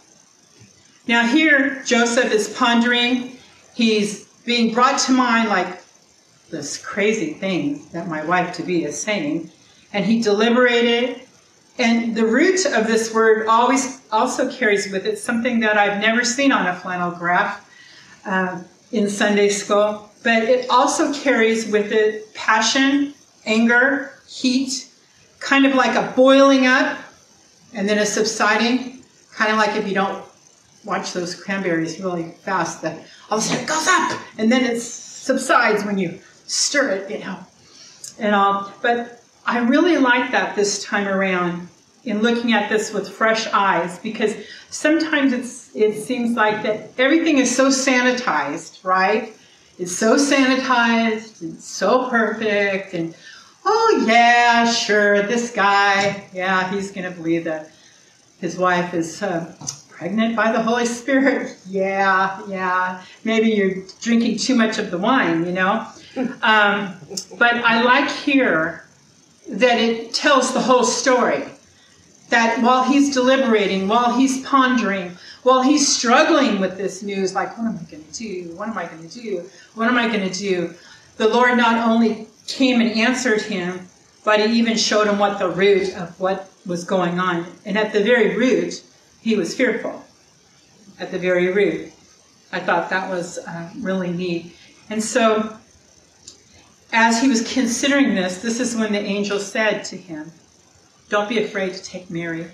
Now, 1.07 1.27
here, 1.27 1.83
Joseph 1.83 2.31
is 2.31 2.49
pondering. 2.49 3.37
He's 3.75 4.25
being 4.45 4.73
brought 4.73 4.99
to 5.01 5.11
mind 5.11 5.49
like 5.49 5.81
this 6.49 6.77
crazy 6.77 7.33
thing 7.33 7.85
that 7.91 8.07
my 8.07 8.23
wife 8.23 8.55
to 8.55 8.63
be 8.63 8.83
is 8.85 9.01
saying. 9.01 9.51
And 9.91 10.05
he 10.05 10.21
deliberated. 10.21 11.21
And 11.77 12.15
the 12.15 12.25
root 12.25 12.65
of 12.65 12.85
this 12.87 13.13
word 13.13 13.47
always 13.47 14.01
also 14.11 14.51
carries 14.51 14.91
with 14.91 15.05
it 15.05 15.17
something 15.17 15.59
that 15.61 15.77
I've 15.77 15.99
never 15.99 16.23
seen 16.23 16.51
on 16.51 16.67
a 16.67 16.75
flannel 16.75 17.11
graph 17.11 17.67
uh, 18.25 18.61
in 18.91 19.09
Sunday 19.09 19.49
school, 19.49 20.09
but 20.23 20.43
it 20.43 20.69
also 20.69 21.11
carries 21.13 21.67
with 21.71 21.91
it 21.91 22.31
passion 22.35 23.12
anger, 23.45 24.13
heat, 24.27 24.89
kind 25.39 25.65
of 25.65 25.75
like 25.75 25.95
a 25.95 26.13
boiling 26.15 26.65
up 26.65 26.97
and 27.73 27.87
then 27.87 27.97
a 27.99 28.05
subsiding, 28.05 29.03
kind 29.33 29.51
of 29.51 29.57
like 29.57 29.75
if 29.75 29.87
you 29.87 29.93
don't 29.93 30.23
watch 30.85 31.13
those 31.13 31.35
cranberries 31.35 31.99
really 31.99 32.31
fast, 32.43 32.81
that 32.81 33.05
all 33.29 33.37
of 33.37 33.43
a 33.43 33.47
sudden 33.47 33.63
it 33.63 33.67
goes 33.67 33.87
up 33.87 34.19
and 34.37 34.51
then 34.51 34.63
it 34.63 34.79
subsides 34.79 35.83
when 35.85 35.97
you 35.97 36.19
stir 36.45 36.89
it, 36.91 37.11
you 37.11 37.19
know. 37.19 37.37
And 38.19 38.35
all, 38.35 38.71
but 38.81 39.21
I 39.45 39.59
really 39.59 39.97
like 39.97 40.31
that 40.31 40.55
this 40.55 40.83
time 40.83 41.07
around 41.07 41.67
in 42.05 42.21
looking 42.21 42.53
at 42.53 42.69
this 42.69 42.93
with 42.93 43.09
fresh 43.09 43.47
eyes 43.47 43.97
because 43.99 44.35
sometimes 44.69 45.31
it's 45.33 45.73
it 45.75 46.01
seems 46.01 46.35
like 46.35 46.61
that 46.63 46.91
everything 46.97 47.37
is 47.37 47.53
so 47.53 47.67
sanitized, 47.67 48.83
right? 48.83 49.33
It's 49.79 49.95
so 49.95 50.15
sanitized 50.15 51.41
and 51.41 51.59
so 51.59 52.09
perfect 52.09 52.93
and 52.93 53.15
oh, 53.65 54.05
yeah, 54.07 54.69
sure, 54.71 55.23
this 55.23 55.51
guy, 55.51 56.23
yeah, 56.33 56.69
he's 56.71 56.91
going 56.91 57.09
to 57.09 57.15
believe 57.15 57.43
that 57.45 57.71
his 58.39 58.57
wife 58.57 58.93
is 58.93 59.21
uh, 59.21 59.55
pregnant 59.89 60.35
by 60.35 60.51
the 60.51 60.61
Holy 60.61 60.85
Spirit. 60.85 61.57
Yeah, 61.65 62.41
yeah. 62.47 63.01
Maybe 63.23 63.49
you're 63.49 63.75
drinking 64.01 64.37
too 64.37 64.53
much 64.53 64.77
of 64.77 64.91
the 64.91 64.97
wine, 64.97 65.45
you 65.45 65.53
know? 65.53 65.87
Um, 66.43 66.93
but 67.39 67.55
I 67.55 67.81
like 67.81 68.07
here 68.07 68.85
that 69.49 69.79
it 69.79 70.13
tells 70.13 70.53
the 70.53 70.59
whole 70.59 70.83
story. 70.83 71.43
That 72.29 72.61
while 72.61 72.83
he's 72.83 73.13
deliberating, 73.13 73.87
while 73.87 74.15
he's 74.15 74.45
pondering, 74.45 75.17
while 75.41 75.63
he's 75.63 75.87
struggling 75.87 76.59
with 76.59 76.77
this 76.77 77.01
news, 77.01 77.33
like, 77.33 77.57
what 77.57 77.65
am 77.67 77.79
I 77.79 77.89
going 77.89 78.03
to 78.03 78.13
do? 78.13 78.53
What 78.55 78.69
am 78.69 78.77
I 78.77 78.85
going 78.85 79.07
to 79.09 79.21
do? 79.21 79.49
What 79.73 79.87
am 79.87 79.97
I 79.97 80.07
going 80.07 80.29
to 80.29 80.37
do? 80.37 80.73
The 81.17 81.29
Lord 81.29 81.57
not 81.57 81.87
only 81.87 82.27
came 82.47 82.81
and 82.81 82.91
answered 82.91 83.41
him, 83.41 83.87
but 84.23 84.39
he 84.39 84.57
even 84.57 84.77
showed 84.77 85.07
him 85.07 85.19
what 85.19 85.39
the 85.39 85.49
root 85.49 85.95
of 85.95 86.19
what 86.19 86.49
was 86.65 86.83
going 86.83 87.19
on. 87.19 87.45
And 87.65 87.77
at 87.77 87.91
the 87.91 88.03
very 88.03 88.35
root, 88.37 88.83
he 89.21 89.35
was 89.35 89.55
fearful. 89.55 90.03
At 90.99 91.11
the 91.11 91.19
very 91.19 91.51
root. 91.51 91.91
I 92.51 92.59
thought 92.59 92.89
that 92.89 93.09
was 93.09 93.39
uh, 93.39 93.69
really 93.79 94.11
neat. 94.11 94.55
And 94.89 95.03
so, 95.03 95.57
as 96.91 97.21
he 97.21 97.27
was 97.27 97.51
considering 97.51 98.13
this, 98.13 98.41
this 98.41 98.59
is 98.59 98.75
when 98.75 98.91
the 98.91 98.99
angel 98.99 99.39
said 99.39 99.83
to 99.85 99.97
him, 99.97 100.31
Don't 101.09 101.27
be 101.27 101.43
afraid 101.43 101.73
to 101.73 101.83
take 101.83 102.09
Mary 102.09 102.47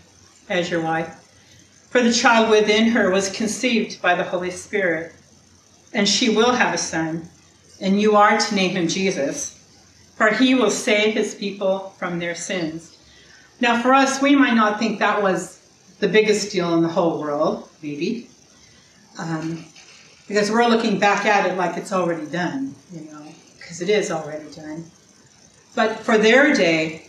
as 0.47 0.71
your 0.71 0.81
wife, 0.81 1.07
for 1.89 2.01
the 2.01 2.13
child 2.13 2.49
within 2.49 2.87
her 2.89 3.11
was 3.11 3.29
conceived 3.29 4.01
by 4.01 4.15
the 4.15 4.23
Holy 4.23 4.51
Spirit, 4.51 5.13
and 5.93 6.07
she 6.07 6.29
will 6.29 6.53
have 6.53 6.73
a 6.73 6.77
son, 6.77 7.27
and 7.81 7.99
you 7.99 8.15
are 8.15 8.37
to 8.37 8.55
name 8.55 8.71
him 8.71 8.87
Jesus 8.87 9.58
for 10.19 10.31
he 10.31 10.53
will 10.53 10.69
save 10.69 11.13
his 11.13 11.33
people 11.33 11.95
from 11.97 12.19
their 12.19 12.35
sins. 12.35 12.97
Now, 13.61 13.81
for 13.81 13.93
us, 13.93 14.21
we 14.21 14.35
might 14.35 14.53
not 14.53 14.77
think 14.77 14.99
that 14.99 15.23
was 15.23 15.65
the 15.99 16.09
biggest 16.09 16.51
deal 16.51 16.73
in 16.73 16.83
the 16.83 16.89
whole 16.89 17.21
world, 17.21 17.69
maybe, 17.81 18.29
um, 19.17 19.63
because 20.27 20.51
we're 20.51 20.67
looking 20.67 20.99
back 20.99 21.25
at 21.25 21.49
it 21.49 21.55
like 21.55 21.77
it's 21.77 21.93
already 21.93 22.25
done, 22.25 22.75
you 22.91 23.09
know, 23.09 23.33
because 23.57 23.79
it 23.79 23.87
is 23.87 24.11
already 24.11 24.51
done. 24.51 24.83
But 25.73 25.99
for 25.99 26.17
their 26.17 26.53
day, 26.53 27.07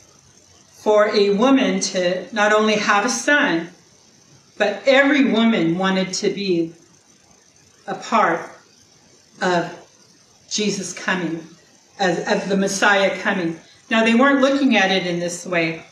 for 0.71 1.09
a 1.09 1.31
woman 1.31 1.81
to 1.81 2.33
not 2.33 2.53
only 2.53 2.77
have 2.77 3.05
a 3.05 3.11
son, 3.11 3.71
but 4.57 4.85
every 4.87 5.33
woman 5.33 5.77
wanted 5.77 6.15
to 6.15 6.31
be 6.31 6.75
a 7.89 7.97
part 7.97 8.49
of 9.43 9.77
Jesus 10.49 10.93
coming 10.93 11.45
as, 12.01 12.19
as 12.21 12.49
the 12.49 12.57
Messiah 12.57 13.17
coming. 13.21 13.61
Now, 13.91 14.05
they 14.05 14.15
weren't 14.15 14.41
looking 14.41 14.77
at 14.77 14.91
it 14.91 15.07
in 15.07 15.21
this 15.21 15.47
way, 15.47 15.85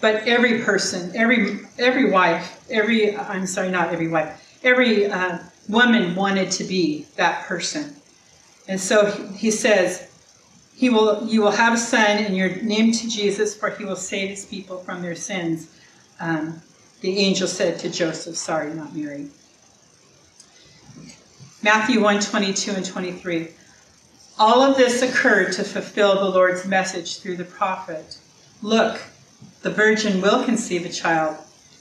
but 0.00 0.26
every 0.26 0.62
person, 0.62 1.12
every, 1.14 1.60
every 1.78 2.10
wife, 2.10 2.64
every, 2.70 3.16
I'm 3.16 3.46
sorry, 3.46 3.70
not 3.70 3.92
every 3.92 4.08
wife, 4.08 4.58
every 4.64 5.06
uh, 5.06 5.38
woman 5.68 6.16
wanted 6.16 6.50
to 6.52 6.64
be 6.64 7.06
that 7.16 7.44
person. 7.44 7.94
And 8.66 8.80
so 8.80 9.10
he 9.36 9.50
says, 9.50 10.08
he 10.74 10.88
will, 10.88 11.26
you 11.26 11.42
will 11.42 11.50
have 11.50 11.74
a 11.74 11.76
son, 11.76 12.18
and 12.18 12.34
you're 12.34 12.56
named 12.62 12.94
to 12.94 13.08
Jesus, 13.08 13.54
for 13.54 13.70
he 13.70 13.84
will 13.84 13.96
save 13.96 14.30
his 14.30 14.46
people 14.46 14.78
from 14.78 15.02
their 15.02 15.14
sins. 15.14 15.76
Um, 16.18 16.62
the 17.02 17.18
angel 17.18 17.48
said 17.48 17.78
to 17.80 17.90
Joseph, 17.90 18.36
sorry, 18.36 18.72
not 18.72 18.96
Mary. 18.96 19.28
Matthew 21.62 22.00
1 22.00 22.20
22 22.20 22.70
and 22.70 22.84
23. 22.84 23.48
All 24.40 24.62
of 24.62 24.78
this 24.78 25.02
occurred 25.02 25.52
to 25.52 25.64
fulfill 25.64 26.14
the 26.14 26.30
Lord's 26.30 26.64
message 26.64 27.18
through 27.18 27.36
the 27.36 27.44
prophet. 27.44 28.16
Look, 28.62 29.02
the 29.60 29.70
virgin 29.70 30.22
will 30.22 30.42
conceive 30.46 30.86
a 30.86 30.88
child. 30.88 31.36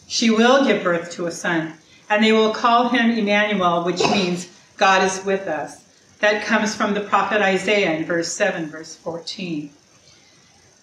She 0.08 0.30
will 0.30 0.66
give 0.66 0.84
birth 0.84 1.10
to 1.12 1.28
a 1.28 1.32
son, 1.32 1.76
and 2.10 2.22
they 2.22 2.34
will 2.34 2.54
call 2.54 2.90
him 2.90 3.12
Emmanuel, 3.12 3.86
which 3.86 4.02
means 4.02 4.50
God 4.76 5.06
is 5.06 5.24
with 5.24 5.48
us. 5.48 5.86
That 6.20 6.44
comes 6.44 6.76
from 6.76 6.94
the 6.94 7.00
prophet 7.00 7.42
Isaiah 7.42 7.94
in 7.94 8.04
verse 8.04 8.34
7, 8.34 8.66
verse 8.66 8.94
14. 8.94 9.70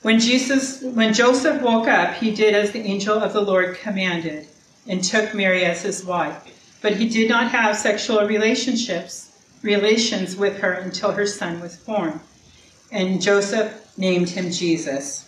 When 0.01 0.19
Jesus 0.19 0.81
when 0.81 1.13
Joseph 1.13 1.61
woke 1.61 1.89
up, 1.89 2.15
he 2.15 2.31
did 2.31 2.55
as 2.55 2.73
the 2.73 2.81
angel 2.81 3.19
of 3.19 3.35
the 3.35 3.43
Lord 3.43 3.77
commanded 3.77 4.49
and 4.89 5.05
took 5.05 5.35
Mary 5.35 5.67
as 5.67 5.83
his 5.83 6.03
wife. 6.07 6.79
But 6.81 6.97
he 6.97 7.07
did 7.07 7.29
not 7.29 7.51
have 7.51 7.77
sexual 7.77 8.27
relationships 8.27 9.26
relations 9.67 10.37
with 10.37 10.59
her 10.61 10.73
until 10.73 11.13
her 11.13 11.27
son 11.27 11.61
was 11.61 11.77
born. 11.77 12.21
And 12.91 13.21
Joseph 13.21 13.99
named 13.99 14.31
him 14.31 14.51
Jesus. 14.51 15.25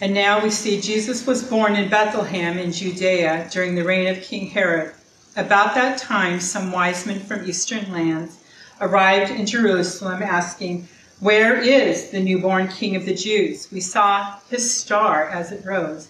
And 0.00 0.14
now 0.14 0.42
we 0.42 0.50
see 0.50 0.80
Jesus 0.80 1.26
was 1.26 1.42
born 1.42 1.76
in 1.76 1.90
Bethlehem 1.90 2.58
in 2.58 2.72
Judea 2.72 3.48
during 3.52 3.74
the 3.74 3.84
reign 3.84 4.06
of 4.06 4.22
King 4.22 4.46
Herod. 4.46 4.94
About 5.36 5.74
that 5.74 5.98
time, 5.98 6.40
some 6.40 6.72
wise 6.72 7.06
men 7.06 7.20
from 7.20 7.46
eastern 7.46 7.92
lands 7.92 8.38
arrived 8.80 9.30
in 9.30 9.44
Jerusalem 9.44 10.22
asking, 10.22 10.88
Where 11.20 11.60
is 11.60 12.10
the 12.10 12.20
newborn 12.20 12.68
King 12.68 12.96
of 12.96 13.04
the 13.04 13.14
Jews? 13.14 13.68
We 13.70 13.80
saw 13.80 14.38
his 14.48 14.74
star 14.74 15.28
as 15.28 15.52
it 15.52 15.66
rose, 15.66 16.08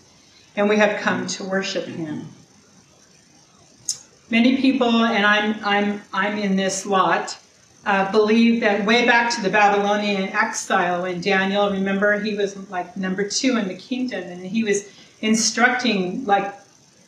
and 0.54 0.68
we 0.68 0.76
have 0.76 1.00
come 1.00 1.26
to 1.26 1.44
worship 1.44 1.86
him. 1.86 2.28
Many 4.30 4.58
people, 4.58 5.04
and 5.04 5.26
I'm, 5.26 5.56
I'm, 5.64 6.02
I'm 6.12 6.38
in 6.38 6.54
this 6.54 6.86
lot, 6.86 7.36
uh, 7.84 8.12
believe 8.12 8.60
that 8.60 8.84
way 8.84 9.04
back 9.04 9.34
to 9.34 9.42
the 9.42 9.50
Babylonian 9.50 10.28
exile 10.28 11.02
when 11.02 11.20
Daniel, 11.20 11.70
remember, 11.70 12.20
he 12.20 12.36
was 12.36 12.56
like 12.70 12.96
number 12.96 13.28
two 13.28 13.56
in 13.56 13.66
the 13.66 13.74
kingdom 13.74 14.22
and 14.22 14.46
he 14.46 14.62
was 14.62 14.88
instructing 15.20 16.24
like 16.26 16.54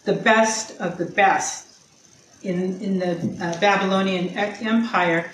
the 0.05 0.15
best 0.15 0.81
of 0.81 0.99
the 0.99 1.07
best 1.07 1.79
in, 2.43 2.81
in 2.81 2.99
the 2.99 3.13
uh, 3.41 3.61
Babylonian 3.61 4.31
empire. 4.31 5.31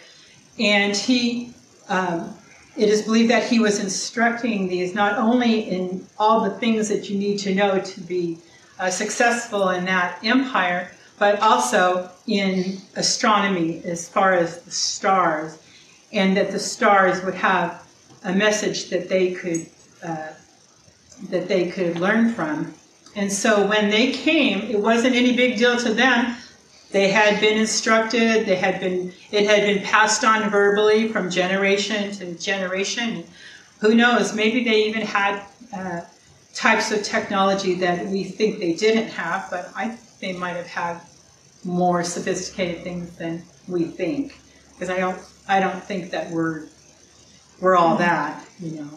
And 0.59 0.95
he, 0.95 1.55
um, 1.89 2.35
it 2.77 2.91
is 2.91 3.03
believed 3.03 3.31
that 3.31 3.45
he 3.45 3.61
was 3.61 3.81
instructing 3.81 4.69
these 4.69 4.95
not 4.95 5.17
only 5.17 5.61
in 5.61 6.07
all 6.19 6.43
the 6.43 6.51
things 6.51 6.89
that 6.89 7.09
you 7.09 7.19
need 7.19 7.39
to 7.39 7.55
know 7.55 7.81
to 7.81 8.01
be 8.03 8.39
uh, 8.79 8.91
successful 8.91 9.71
in 9.71 9.87
that 9.87 10.19
empire, 10.23 10.91
but 11.19 11.41
also 11.41 12.11
in 12.27 12.79
astronomy 12.97 13.83
as 13.85 14.09
far 14.09 14.35
as 14.35 14.63
the 14.63 14.71
stars, 14.71 15.59
and 16.13 16.37
that 16.37 16.51
the 16.51 16.59
stars 16.59 17.23
would 17.25 17.35
have 17.35 17.85
a 18.25 18.33
message 18.33 18.89
that 18.91 19.09
they 19.09 19.33
could 19.33 19.67
uh, 20.03 20.29
that 21.31 21.49
they 21.49 21.71
could 21.71 21.99
learn 21.99 22.33
from. 22.33 22.73
And 23.17 23.33
so 23.33 23.67
when 23.67 23.91
they 23.91 24.13
came, 24.13 24.61
it 24.71 24.81
wasn't 24.81 25.17
any 25.17 25.35
big 25.35 25.59
deal 25.59 25.77
to 25.79 25.93
them. 25.93 26.37
They 26.93 27.11
had 27.11 27.41
been 27.41 27.59
instructed. 27.59 28.47
They 28.47 28.57
had 28.57 28.81
been 28.81 29.13
it 29.31 29.47
had 29.47 29.63
been 29.63 29.85
passed 29.85 30.25
on 30.25 30.49
verbally 30.51 31.09
from 31.09 31.31
generation 31.31 32.13
to 32.13 32.35
generation. 32.39 33.25
Who 33.81 33.95
knows? 33.95 34.35
Maybe 34.35 34.65
they 34.65 34.85
even 34.85 35.03
had 35.03 35.43
uh, 35.77 36.03
types 36.55 36.91
of 36.91 37.03
technology 37.03 37.75
that 37.75 38.07
we 38.07 38.25
think 38.25 38.59
they 38.59 38.73
didn't 38.73 39.09
have, 39.09 39.49
but 39.51 39.71
I 39.75 39.97
they 40.21 40.33
might 40.33 40.57
have 40.57 40.67
had 40.67 41.01
more 41.65 42.05
sophisticated 42.05 42.83
things 42.83 43.17
than 43.17 43.43
we 43.67 43.85
think. 43.85 44.41
Because 44.73 44.91
I 44.91 44.99
don't, 44.99 45.19
I 45.49 45.61
don't 45.61 45.83
think 45.83 46.11
that 46.11 46.31
we're, 46.31 46.67
we're 47.61 47.77
all 47.77 47.97
that, 47.97 48.45
you 48.61 48.73
know. 48.73 48.91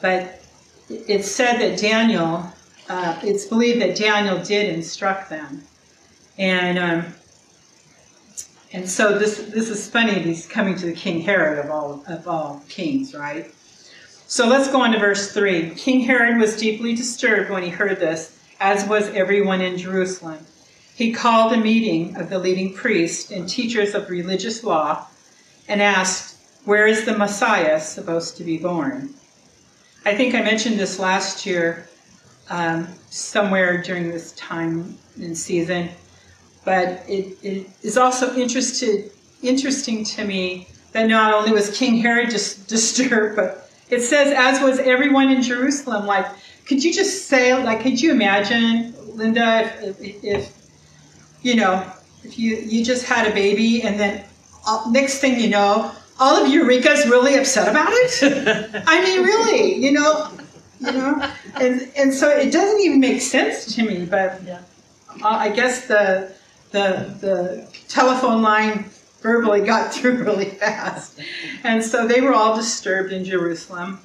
But 0.00 0.42
it's 0.88 1.30
said 1.30 1.58
that 1.58 1.78
Daniel, 1.78 2.44
uh, 2.88 3.18
it's 3.22 3.46
believed 3.46 3.80
that 3.80 3.96
Daniel 3.96 4.42
did 4.42 4.72
instruct 4.74 5.30
them, 5.30 5.62
and 6.38 6.78
um, 6.78 7.14
and 8.72 8.88
so 8.88 9.18
this 9.18 9.38
this 9.38 9.68
is 9.68 9.88
funny. 9.88 10.14
He's 10.20 10.46
coming 10.46 10.76
to 10.76 10.86
the 10.86 10.92
King 10.92 11.20
Herod 11.20 11.64
of 11.64 11.70
all 11.70 12.04
of 12.06 12.28
all 12.28 12.62
kings, 12.68 13.14
right? 13.14 13.50
So 14.28 14.46
let's 14.48 14.68
go 14.70 14.82
on 14.82 14.92
to 14.92 14.98
verse 14.98 15.32
three. 15.32 15.70
King 15.70 16.00
Herod 16.00 16.38
was 16.38 16.56
deeply 16.56 16.94
disturbed 16.94 17.50
when 17.50 17.62
he 17.62 17.70
heard 17.70 17.98
this, 17.98 18.38
as 18.60 18.88
was 18.88 19.08
everyone 19.08 19.60
in 19.60 19.78
Jerusalem. 19.78 20.38
He 20.96 21.12
called 21.12 21.52
a 21.52 21.58
meeting 21.58 22.16
of 22.16 22.30
the 22.30 22.38
leading 22.38 22.72
priests 22.72 23.30
and 23.30 23.46
teachers 23.46 23.94
of 23.94 24.08
religious 24.08 24.64
law 24.64 25.06
and 25.68 25.82
asked, 25.82 26.38
Where 26.64 26.86
is 26.86 27.04
the 27.04 27.18
Messiah 27.18 27.78
supposed 27.78 28.38
to 28.38 28.44
be 28.44 28.56
born? 28.56 29.10
I 30.06 30.16
think 30.16 30.34
I 30.34 30.40
mentioned 30.40 30.78
this 30.78 30.98
last 30.98 31.44
year, 31.44 31.86
um, 32.48 32.88
somewhere 33.10 33.82
during 33.82 34.08
this 34.08 34.32
time 34.32 34.96
and 35.16 35.36
season, 35.36 35.90
but 36.64 37.04
it, 37.06 37.36
it 37.42 37.68
is 37.82 37.98
also 37.98 38.34
interested, 38.34 39.10
interesting 39.42 40.02
to 40.02 40.24
me 40.24 40.66
that 40.92 41.08
not 41.08 41.34
only 41.34 41.52
was 41.52 41.76
King 41.76 41.98
Herod 41.98 42.30
just 42.30 42.68
disturbed, 42.68 43.36
but 43.36 43.70
it 43.90 44.00
says, 44.00 44.32
as 44.34 44.62
was 44.62 44.78
everyone 44.78 45.30
in 45.30 45.42
Jerusalem. 45.42 46.06
Like, 46.06 46.24
could 46.64 46.82
you 46.82 46.94
just 46.94 47.26
say, 47.26 47.52
like, 47.52 47.82
could 47.82 48.00
you 48.00 48.12
imagine, 48.12 48.94
Linda, 49.14 49.70
if, 49.82 50.00
if, 50.00 50.24
if 50.24 50.65
you 51.42 51.54
know, 51.54 51.90
if 52.24 52.38
you, 52.38 52.56
you 52.56 52.84
just 52.84 53.04
had 53.06 53.30
a 53.30 53.34
baby 53.34 53.82
and 53.82 53.98
then 53.98 54.24
uh, 54.66 54.84
next 54.90 55.18
thing 55.18 55.38
you 55.40 55.48
know, 55.48 55.92
all 56.18 56.44
of 56.44 56.50
Eureka's 56.50 57.06
really 57.06 57.36
upset 57.36 57.68
about 57.68 57.88
it. 57.90 58.82
I 58.86 59.02
mean, 59.02 59.22
really, 59.22 59.74
you 59.74 59.92
know, 59.92 60.30
you 60.80 60.92
know, 60.92 61.32
and 61.60 61.90
and 61.96 62.12
so 62.12 62.28
it 62.28 62.52
doesn't 62.52 62.80
even 62.80 63.00
make 63.00 63.20
sense 63.20 63.74
to 63.74 63.82
me. 63.84 64.04
But 64.04 64.40
uh, 64.48 64.58
I 65.22 65.50
guess 65.50 65.86
the 65.86 66.32
the 66.70 67.14
the 67.20 67.68
telephone 67.88 68.42
line 68.42 68.86
verbally 69.20 69.62
got 69.64 69.92
through 69.92 70.22
really 70.24 70.50
fast, 70.50 71.20
and 71.64 71.82
so 71.82 72.06
they 72.06 72.20
were 72.20 72.34
all 72.34 72.56
disturbed 72.56 73.12
in 73.12 73.24
Jerusalem. 73.24 74.00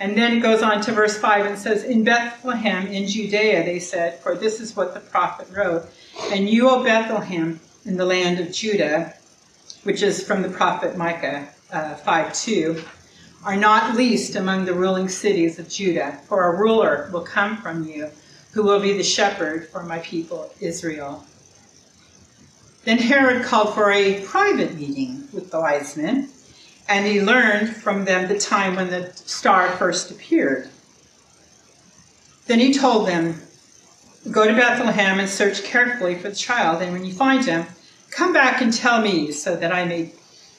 And 0.00 0.16
then 0.16 0.38
it 0.38 0.40
goes 0.40 0.62
on 0.62 0.80
to 0.82 0.92
verse 0.92 1.18
5 1.18 1.44
and 1.44 1.58
says, 1.58 1.84
In 1.84 2.04
Bethlehem 2.04 2.86
in 2.86 3.06
Judea, 3.06 3.66
they 3.66 3.78
said, 3.78 4.18
for 4.20 4.34
this 4.34 4.58
is 4.58 4.74
what 4.74 4.94
the 4.94 5.00
prophet 5.00 5.46
wrote, 5.54 5.90
and 6.32 6.48
you, 6.48 6.68
O 6.68 6.84
Bethlehem, 6.84 7.60
in 7.84 7.96
the 7.96 8.04
land 8.04 8.40
of 8.40 8.52
Judah, 8.52 9.14
which 9.82 10.02
is 10.02 10.24
from 10.24 10.42
the 10.42 10.48
prophet 10.48 10.96
Micah 10.96 11.48
uh, 11.72 11.94
5 11.94 12.32
2, 12.32 12.82
are 13.44 13.56
not 13.56 13.96
least 13.96 14.36
among 14.36 14.64
the 14.64 14.74
ruling 14.74 15.08
cities 15.08 15.58
of 15.58 15.68
Judah, 15.68 16.18
for 16.28 16.44
a 16.44 16.58
ruler 16.58 17.08
will 17.12 17.22
come 17.22 17.56
from 17.56 17.84
you 17.84 18.10
who 18.52 18.62
will 18.62 18.80
be 18.80 18.92
the 18.92 19.02
shepherd 19.02 19.68
for 19.68 19.82
my 19.82 19.98
people 20.00 20.52
Israel. 20.60 21.24
Then 22.84 22.98
Herod 22.98 23.44
called 23.44 23.74
for 23.74 23.90
a 23.90 24.24
private 24.24 24.74
meeting 24.74 25.28
with 25.32 25.50
the 25.50 25.60
wise 25.60 25.96
men, 25.96 26.28
and 26.88 27.06
he 27.06 27.22
learned 27.22 27.76
from 27.76 28.04
them 28.04 28.28
the 28.28 28.38
time 28.38 28.76
when 28.76 28.90
the 28.90 29.12
star 29.14 29.68
first 29.76 30.10
appeared. 30.10 30.68
Then 32.46 32.58
he 32.58 32.74
told 32.74 33.06
them, 33.06 33.40
Go 34.28 34.46
to 34.46 34.54
Bethlehem 34.54 35.20
and 35.20 35.28
search 35.28 35.62
carefully 35.62 36.16
for 36.16 36.28
the 36.28 36.34
child, 36.34 36.82
and 36.82 36.92
when 36.92 37.04
you 37.04 37.12
find 37.12 37.44
him, 37.44 37.66
Come 38.10 38.32
back 38.32 38.60
and 38.60 38.72
tell 38.72 39.00
me 39.00 39.30
so 39.30 39.56
that 39.56 39.72
I 39.72 39.84
may 39.84 40.12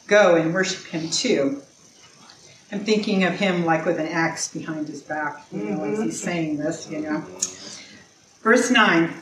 go 0.07 0.35
and 0.35 0.53
worship 0.53 0.85
him 0.85 1.09
too. 1.09 1.61
I'm 2.71 2.85
thinking 2.85 3.25
of 3.25 3.33
him 3.33 3.65
like 3.65 3.85
with 3.85 3.99
an 3.99 4.07
axe 4.07 4.47
behind 4.47 4.87
his 4.87 5.01
back, 5.01 5.43
you 5.51 5.63
know, 5.63 5.83
as 5.83 5.99
he's 5.99 6.21
mm-hmm. 6.21 6.29
saying 6.29 6.57
this, 6.57 6.89
you 6.89 7.01
know. 7.01 7.25
Verse 8.41 8.71
9 8.71 9.13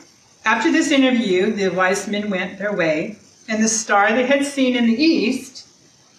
After 0.44 0.70
this 0.70 0.92
interview, 0.92 1.52
the 1.52 1.68
wise 1.70 2.06
men 2.06 2.30
went 2.30 2.58
their 2.58 2.72
way, 2.72 3.18
and 3.48 3.62
the 3.62 3.68
star 3.68 4.12
they 4.12 4.26
had 4.26 4.46
seen 4.46 4.76
in 4.76 4.86
the 4.86 5.02
east 5.02 5.66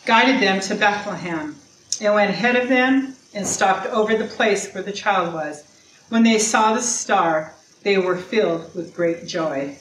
guided 0.05 0.41
them 0.41 0.59
to 0.59 0.75
Bethlehem. 0.75 1.55
It 2.01 2.09
went 2.09 2.31
ahead 2.31 2.57
of 2.57 2.67
them 2.67 3.15
and 3.33 3.47
stopped 3.47 3.87
over 3.87 4.17
the 4.17 4.25
place 4.25 4.73
where 4.73 4.83
the 4.83 4.91
child 4.91 5.33
was. 5.33 5.63
When 6.09 6.23
they 6.23 6.39
saw 6.39 6.73
the 6.73 6.81
star, 6.81 7.55
they 7.83 7.97
were 7.97 8.17
filled 8.17 8.73
with 8.75 8.95
great 8.95 9.27
joy 9.27 9.77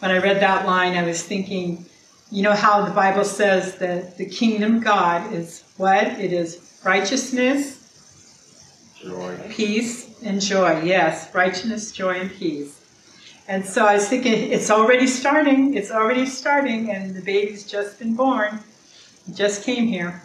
when 0.00 0.10
I 0.10 0.18
read 0.18 0.40
that 0.40 0.66
line, 0.66 0.96
I 0.96 1.04
was 1.04 1.22
thinking, 1.22 1.86
you 2.30 2.42
know 2.42 2.52
how 2.52 2.84
the 2.84 2.92
Bible 2.92 3.24
says 3.24 3.78
that 3.78 4.18
the 4.18 4.26
kingdom 4.26 4.76
of 4.76 4.84
God 4.84 5.32
is 5.32 5.64
what? 5.76 6.06
It 6.06 6.32
is 6.32 6.80
righteousness, 6.84 8.94
joy, 9.00 9.38
peace, 9.48 10.20
and 10.22 10.40
joy. 10.40 10.82
Yes, 10.82 11.34
righteousness, 11.34 11.92
joy, 11.92 12.20
and 12.20 12.30
peace. 12.30 12.82
And 13.48 13.64
so 13.64 13.86
I 13.86 13.94
was 13.94 14.08
thinking, 14.08 14.52
it's 14.52 14.70
already 14.70 15.06
starting. 15.06 15.74
It's 15.74 15.90
already 15.90 16.26
starting, 16.26 16.90
and 16.90 17.14
the 17.14 17.22
baby's 17.22 17.64
just 17.64 17.98
been 17.98 18.14
born. 18.14 18.60
He 19.26 19.32
just 19.32 19.64
came 19.64 19.86
here. 19.86 20.22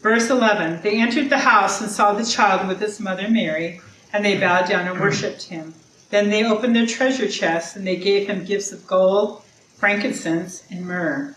Verse 0.00 0.30
11 0.30 0.82
They 0.82 1.00
entered 1.00 1.30
the 1.30 1.38
house 1.38 1.80
and 1.80 1.90
saw 1.90 2.12
the 2.12 2.24
child 2.24 2.66
with 2.66 2.80
his 2.80 2.98
mother 2.98 3.28
Mary, 3.28 3.80
and 4.12 4.24
they 4.24 4.40
bowed 4.40 4.68
down 4.68 4.88
and 4.88 4.98
worshipped 4.98 5.44
him. 5.44 5.74
Then 6.10 6.30
they 6.30 6.44
opened 6.44 6.76
their 6.76 6.86
treasure 6.86 7.28
chests 7.28 7.76
and 7.76 7.86
they 7.86 7.96
gave 7.96 8.28
him 8.28 8.44
gifts 8.44 8.72
of 8.72 8.86
gold, 8.86 9.42
frankincense, 9.76 10.64
and 10.70 10.86
myrrh. 10.86 11.34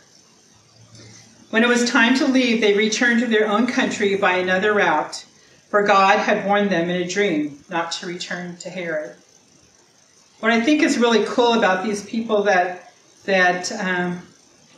When 1.50 1.64
it 1.64 1.70
was 1.70 1.90
time 1.90 2.16
to 2.20 2.28
leave, 2.28 2.62
they 2.62 2.76
returned 2.76 3.22
to 3.22 3.28
their 3.28 3.48
own 3.48 3.66
country 3.66 4.16
by 4.16 4.34
another 4.34 4.74
route, 4.74 5.26
for 5.70 5.82
God 5.82 6.20
had 6.20 6.46
warned 6.46 6.70
them 6.70 6.90
in 6.90 7.02
a 7.02 7.08
dream 7.08 7.64
not 7.70 7.92
to 7.94 8.06
return 8.06 8.58
to 8.58 8.70
Herod. 8.70 9.16
What 10.40 10.52
I 10.52 10.62
think 10.62 10.84
is 10.84 11.00
really 11.00 11.26
cool 11.26 11.54
about 11.54 11.84
these 11.84 12.06
people 12.06 12.44
that 12.44 12.94
that 13.26 13.72
um, 13.74 14.22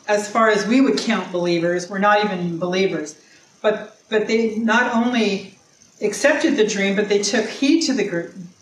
as 0.08 0.30
far 0.30 0.49
as 0.49 0.65
we 0.65 0.82
would 0.82 0.97
count 0.97 1.32
believers, 1.32 1.89
we're 1.89 1.99
not 1.99 2.23
even 2.23 2.58
believers, 2.58 3.21
but 3.62 3.97
but 4.10 4.27
they 4.27 4.56
not 4.56 4.93
only 4.93 5.56
accepted 6.01 6.58
the 6.58 6.65
dream, 6.65 6.95
but 6.95 7.10
they 7.10 7.21
took 7.21 7.47
heed 7.47 7.82
to 7.82 7.93
the 7.93 8.04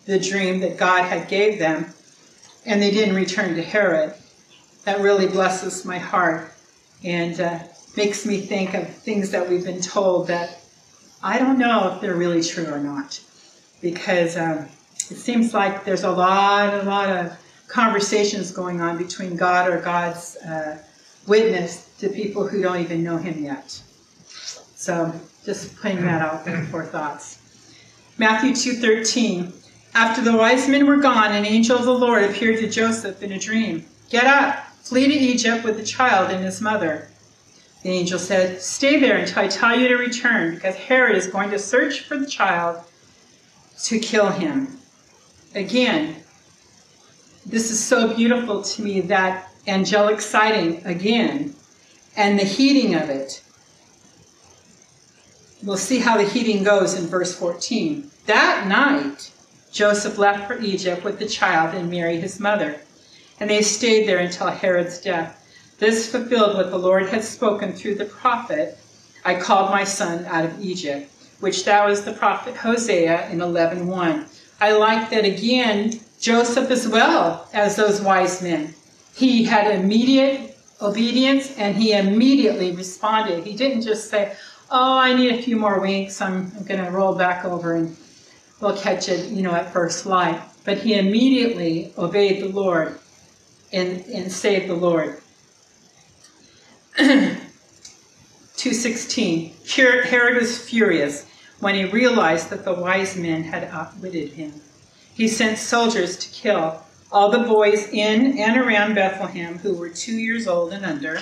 the 0.06 0.20
dream 0.20 0.60
that 0.62 0.78
God 0.78 1.04
had 1.04 1.28
gave 1.28 1.60
them, 1.60 1.94
and 2.66 2.82
they 2.82 2.92
didn't 2.92 3.16
return 3.16 3.56
to 3.56 3.64
Herod. 3.64 4.14
That 4.86 5.02
really 5.02 5.28
blesses 5.28 5.86
my 5.86 5.98
heart 5.98 6.52
and 7.04 7.40
uh, 7.40 7.60
makes 7.96 8.26
me 8.26 8.42
think 8.42 8.74
of 8.74 8.88
things 8.90 9.32
that 9.32 9.50
we've 9.50 9.66
been 9.66 9.82
told 9.82 10.28
that 10.28 10.60
I 11.22 11.38
don't 11.38 11.60
know 11.60 11.94
if 11.94 12.02
they're 12.02 12.16
really 12.16 12.42
true 12.42 12.68
or 12.68 12.80
not, 12.80 13.20
because 13.82 14.38
um, 14.38 14.68
it 15.10 15.18
seems 15.18 15.54
like 15.54 15.84
there's 15.84 16.04
a 16.04 16.12
lot, 16.12 16.74
a 16.74 16.84
lot 16.84 17.10
of 17.10 17.38
conversations 17.68 18.52
going 18.52 18.82
on 18.82 18.98
between 18.98 19.36
God 19.36 19.70
or 19.70 19.82
God's 19.82 20.38
uh, 20.38 20.82
witness 21.28 21.90
to 22.00 22.10
people 22.10 22.48
who 22.48 22.62
don't 22.62 22.80
even 22.80 23.04
know 23.04 23.18
Him 23.18 23.44
yet. 23.44 23.82
So, 24.76 25.14
just 25.46 25.76
putting 25.78 26.02
that 26.04 26.22
out 26.22 26.46
there 26.46 26.64
for 26.66 26.86
thoughts. 26.86 27.40
Matthew 28.18 28.52
2:13 28.52 29.59
after 29.94 30.22
the 30.22 30.38
wise 30.38 30.68
men 30.68 30.86
were 30.86 30.98
gone, 30.98 31.34
an 31.34 31.46
angel 31.46 31.78
of 31.78 31.86
the 31.86 31.94
Lord 31.94 32.24
appeared 32.24 32.60
to 32.60 32.70
Joseph 32.70 33.24
in 33.24 33.32
a 33.32 33.40
dream. 33.40 33.86
Get 34.10 34.26
up, 34.26 34.66
flee 34.84 35.08
to 35.08 35.14
Egypt 35.14 35.64
with 35.64 35.78
the 35.78 35.86
child 35.86 36.32
and 36.32 36.44
his 36.44 36.62
mother. 36.62 37.10
The 37.84 37.90
angel 37.90 38.20
said, 38.20 38.62
Stay 38.62 39.00
there 39.00 39.18
until 39.18 39.44
I 39.44 39.48
tell 39.48 39.78
you 39.78 39.88
to 39.88 39.96
return, 39.96 40.56
because 40.56 40.76
Herod 40.76 41.16
is 41.16 41.28
going 41.28 41.50
to 41.52 41.60
search 41.60 42.02
for 42.02 42.18
the 42.18 42.26
child 42.26 42.84
to 43.84 44.00
kill 44.00 44.30
him. 44.30 44.78
Again, 45.56 46.18
this 47.46 47.72
is 47.72 47.84
so 47.84 48.14
beautiful 48.14 48.62
to 48.62 48.82
me 48.82 49.02
that 49.02 49.50
angelic 49.68 50.22
sighting 50.22 50.86
again 50.86 51.56
and 52.16 52.38
the 52.38 52.44
heating 52.44 52.96
of 52.96 53.10
it. 53.10 53.42
We'll 55.64 55.78
see 55.78 56.00
how 56.00 56.18
the 56.18 56.24
heating 56.24 56.64
goes 56.64 56.94
in 56.94 57.08
verse 57.08 57.34
14. 57.36 58.10
That 58.26 58.68
night, 58.68 59.32
Joseph 59.72 60.18
left 60.18 60.48
for 60.48 60.60
Egypt 60.60 61.04
with 61.04 61.20
the 61.20 61.28
child 61.28 61.76
and 61.76 61.90
Mary 61.90 62.20
his 62.20 62.40
mother, 62.40 62.82
and 63.40 63.50
they 63.50 63.62
stayed 63.62 64.08
there 64.08 64.18
until 64.18 64.48
Herod's 64.48 65.00
death. 65.00 65.36
This 65.78 66.12
fulfilled 66.12 66.58
what 66.58 66.72
the 66.72 66.78
Lord 66.78 67.10
had 67.10 67.24
spoken 67.24 67.74
through 67.74 67.96
the 67.96 68.06
prophet 68.06 68.78
I 69.26 69.36
called 69.36 69.70
my 69.70 69.84
son 69.84 70.26
out 70.26 70.46
of 70.46 70.62
Egypt, 70.64 71.12
which 71.40 71.66
that 71.66 71.86
was 71.86 72.04
the 72.04 72.14
prophet 72.14 72.56
Hosea 72.56 73.30
in 73.30 73.40
11:1. 73.40 74.26
I 74.62 74.72
like 74.72 75.10
that 75.10 75.26
again, 75.26 76.00
Joseph 76.20 76.72
as 76.72 76.88
well 76.88 77.48
as 77.54 77.76
those 77.76 78.02
wise 78.02 78.42
men. 78.42 78.74
He 79.14 79.44
had 79.44 79.68
immediate 79.72 80.58
obedience 80.82 81.58
and 81.58 81.76
he 81.76 81.92
immediately 81.92 82.72
responded. 82.72 83.44
He 83.44 83.54
didn't 83.54 83.82
just 83.82 84.10
say, 84.10 84.34
Oh, 84.72 84.98
I 84.98 85.14
need 85.14 85.34
a 85.34 85.42
few 85.42 85.58
more 85.58 85.80
weeks. 85.80 86.22
I'm, 86.22 86.52
I'm 86.56 86.64
going 86.64 86.84
to 86.84 86.92
roll 86.92 87.16
back 87.16 87.44
over 87.44 87.76
and 87.76 87.98
will 88.62 88.76
catch 88.76 89.10
it, 89.10 89.30
you 89.30 89.42
know, 89.42 89.54
at 89.54 89.72
first 89.72 90.06
light. 90.06 90.42
But 90.66 90.80
he 90.80 90.96
immediately 90.96 91.94
obeyed 91.98 92.42
the 92.42 92.50
Lord 92.50 93.00
and, 93.72 94.06
and 94.06 94.32
saved 94.32 94.68
the 94.68 94.76
Lord. 94.76 95.22
216. 98.60 99.54
Herod 99.66 100.36
was 100.36 100.58
furious 100.58 101.26
when 101.60 101.76
he 101.76 101.86
realized 101.86 102.50
that 102.50 102.66
the 102.66 102.74
wise 102.74 103.16
men 103.16 103.44
had 103.44 103.64
outwitted 103.66 104.34
him. 104.34 104.54
He 105.14 105.28
sent 105.28 105.58
soldiers 105.58 106.18
to 106.18 106.30
kill 106.30 106.82
all 107.12 107.30
the 107.32 107.40
boys 107.40 107.88
in 107.90 108.38
and 108.38 108.58
around 108.60 108.96
Bethlehem 108.96 109.58
who 109.58 109.74
were 109.74 109.90
two 109.90 110.18
years 110.18 110.48
old 110.48 110.74
and 110.74 110.86
under, 110.86 111.22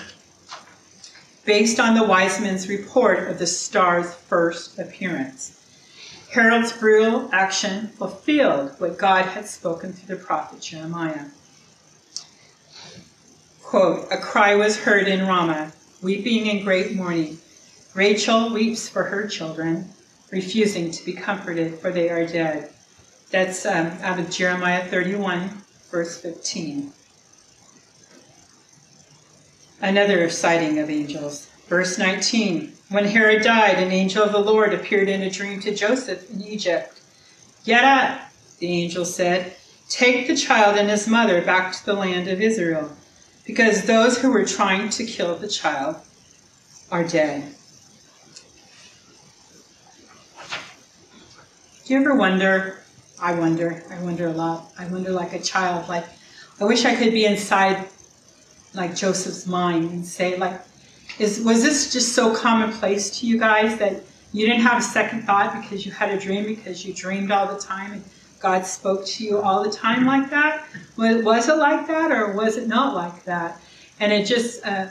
based 1.45 1.79
on 1.79 1.95
the 1.95 2.03
wise 2.03 2.41
men's 2.41 2.67
report 2.67 3.29
of 3.29 3.39
the 3.39 3.47
star's 3.47 4.13
first 4.13 4.77
appearance. 4.79 5.56
Herod's 6.37 6.71
brutal 6.71 7.27
action 7.31 7.87
fulfilled 7.87 8.69
what 8.77 8.99
God 8.99 9.25
had 9.25 9.47
spoken 9.47 9.91
through 9.91 10.15
the 10.15 10.23
prophet 10.23 10.61
Jeremiah. 10.61 11.25
Quote, 13.63 14.05
A 14.11 14.17
cry 14.17 14.53
was 14.53 14.77
heard 14.77 15.07
in 15.07 15.25
Ramah, 15.25 15.73
weeping 16.03 16.45
in 16.45 16.63
great 16.63 16.93
mourning. 16.93 17.39
Rachel 17.95 18.53
weeps 18.53 18.87
for 18.87 19.05
her 19.05 19.27
children, 19.27 19.89
refusing 20.29 20.91
to 20.91 21.03
be 21.03 21.13
comforted, 21.13 21.79
for 21.79 21.91
they 21.91 22.07
are 22.11 22.27
dead. 22.27 22.71
That's 23.31 23.65
um, 23.65 23.87
out 24.03 24.19
of 24.19 24.29
Jeremiah 24.29 24.85
31, 24.85 25.63
verse 25.89 26.21
15. 26.21 26.93
Another 29.81 30.29
sighting 30.29 30.77
of 30.77 30.91
angels. 30.91 31.49
Verse 31.67 31.97
19 31.97 32.73
When 32.89 33.05
Herod 33.05 33.43
died, 33.43 33.77
an 33.77 33.91
angel 33.91 34.23
of 34.23 34.31
the 34.31 34.39
Lord 34.39 34.73
appeared 34.73 35.09
in 35.09 35.21
a 35.21 35.29
dream 35.29 35.59
to 35.61 35.75
Joseph 35.75 36.29
in 36.31 36.41
Egypt. 36.41 36.99
Get 37.65 37.83
up, 37.83 38.21
the 38.59 38.71
angel 38.71 39.03
said. 39.05 39.53
Take 39.89 40.27
the 40.27 40.35
child 40.35 40.77
and 40.77 40.89
his 40.89 41.07
mother 41.07 41.41
back 41.41 41.73
to 41.73 41.85
the 41.85 41.93
land 41.93 42.27
of 42.27 42.41
Israel, 42.41 42.91
because 43.45 43.83
those 43.83 44.17
who 44.17 44.31
were 44.31 44.45
trying 44.45 44.89
to 44.89 45.05
kill 45.05 45.35
the 45.35 45.47
child 45.47 45.97
are 46.91 47.05
dead. 47.05 47.53
Do 51.85 51.93
you 51.93 51.99
ever 52.01 52.15
wonder? 52.15 52.83
I 53.21 53.33
wonder. 53.33 53.83
I 53.89 54.01
wonder 54.01 54.27
a 54.27 54.33
lot. 54.33 54.69
I 54.77 54.87
wonder 54.87 55.11
like 55.11 55.33
a 55.33 55.39
child. 55.39 55.87
Like, 55.87 56.05
I 56.59 56.65
wish 56.65 56.83
I 56.85 56.95
could 56.95 57.13
be 57.13 57.25
inside, 57.25 57.87
like 58.73 58.95
Joseph's 58.95 59.47
mind, 59.47 59.91
and 59.91 60.05
say, 60.05 60.37
like, 60.37 60.61
is 61.19 61.41
was 61.41 61.63
this 61.63 61.91
just 61.91 62.13
so 62.13 62.35
commonplace 62.35 63.19
to 63.19 63.27
you 63.27 63.37
guys 63.39 63.77
that 63.79 64.03
you 64.33 64.45
didn't 64.45 64.61
have 64.61 64.79
a 64.79 64.83
second 64.83 65.23
thought 65.23 65.61
because 65.61 65.85
you 65.85 65.91
had 65.91 66.09
a 66.09 66.19
dream 66.19 66.45
because 66.45 66.85
you 66.85 66.93
dreamed 66.93 67.31
all 67.31 67.51
the 67.51 67.59
time 67.59 67.93
and 67.93 68.03
God 68.39 68.65
spoke 68.65 69.05
to 69.05 69.23
you 69.23 69.39
all 69.39 69.63
the 69.63 69.71
time 69.71 70.05
like 70.05 70.29
that? 70.29 70.63
Was, 70.95 71.47
it 71.47 71.57
like 71.57 71.87
that 71.87 72.11
or 72.11 72.33
was 72.33 72.57
it 72.57 72.67
not 72.67 72.93
like 72.93 73.23
that? 73.23 73.59
And 73.99 74.11
it 74.11 74.25
just 74.25 74.65
uh, 74.65 74.87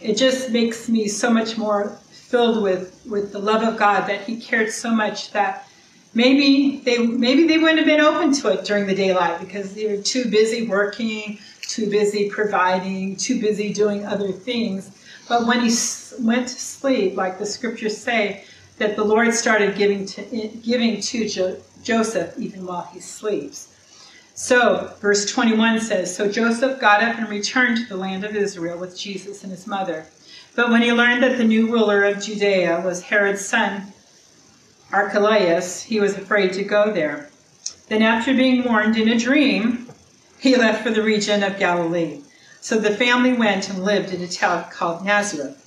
it 0.00 0.16
just 0.16 0.50
makes 0.50 0.88
me 0.88 1.08
so 1.08 1.30
much 1.30 1.56
more 1.56 1.90
filled 2.10 2.62
with 2.62 3.00
with 3.08 3.32
the 3.32 3.38
love 3.38 3.62
of 3.62 3.78
God 3.78 4.06
that 4.08 4.22
He 4.22 4.40
cared 4.40 4.70
so 4.70 4.90
much 4.90 5.30
that 5.32 5.66
maybe 6.12 6.78
they 6.84 6.98
maybe 6.98 7.46
they 7.46 7.58
wouldn't 7.58 7.78
have 7.78 7.86
been 7.86 8.00
open 8.00 8.32
to 8.34 8.48
it 8.48 8.64
during 8.64 8.86
the 8.86 8.94
daylight 8.94 9.40
because 9.40 9.74
they 9.74 9.86
were 9.86 10.02
too 10.02 10.26
busy 10.26 10.66
working, 10.66 11.38
too 11.62 11.88
busy 11.88 12.28
providing, 12.28 13.16
too 13.16 13.40
busy 13.40 13.72
doing 13.72 14.04
other 14.04 14.32
things. 14.32 15.01
But 15.28 15.46
when 15.46 15.60
he 15.60 15.74
went 16.18 16.48
to 16.48 16.54
sleep, 16.54 17.16
like 17.16 17.38
the 17.38 17.46
scriptures 17.46 17.96
say, 17.96 18.44
that 18.78 18.96
the 18.96 19.04
Lord 19.04 19.32
started 19.34 19.76
giving 19.76 20.06
to 20.06 20.22
eh, 20.34 20.50
giving 20.62 21.00
to 21.00 21.28
jo- 21.28 21.60
Joseph 21.82 22.34
even 22.38 22.66
while 22.66 22.88
he 22.92 23.00
sleeps. 23.00 23.68
So, 24.34 24.92
verse 25.00 25.26
21 25.26 25.80
says 25.80 26.14
So 26.14 26.30
Joseph 26.30 26.80
got 26.80 27.02
up 27.02 27.18
and 27.18 27.28
returned 27.28 27.76
to 27.76 27.86
the 27.86 27.96
land 27.96 28.24
of 28.24 28.34
Israel 28.34 28.78
with 28.78 28.98
Jesus 28.98 29.42
and 29.42 29.52
his 29.52 29.66
mother. 29.66 30.06
But 30.56 30.70
when 30.70 30.82
he 30.82 30.92
learned 30.92 31.22
that 31.22 31.38
the 31.38 31.44
new 31.44 31.70
ruler 31.70 32.04
of 32.04 32.22
Judea 32.22 32.80
was 32.84 33.02
Herod's 33.02 33.44
son, 33.44 33.92
Archelaus, 34.92 35.82
he 35.82 36.00
was 36.00 36.16
afraid 36.16 36.52
to 36.54 36.64
go 36.64 36.92
there. 36.92 37.30
Then, 37.88 38.02
after 38.02 38.34
being 38.34 38.64
warned 38.64 38.96
in 38.96 39.08
a 39.08 39.18
dream, 39.18 39.88
he 40.38 40.56
left 40.56 40.82
for 40.82 40.90
the 40.90 41.02
region 41.02 41.42
of 41.42 41.58
Galilee. 41.58 42.22
So 42.62 42.78
the 42.78 42.94
family 42.94 43.32
went 43.32 43.68
and 43.68 43.82
lived 43.82 44.14
in 44.14 44.22
a 44.22 44.28
town 44.28 44.66
called 44.70 45.04
Nazareth. 45.04 45.58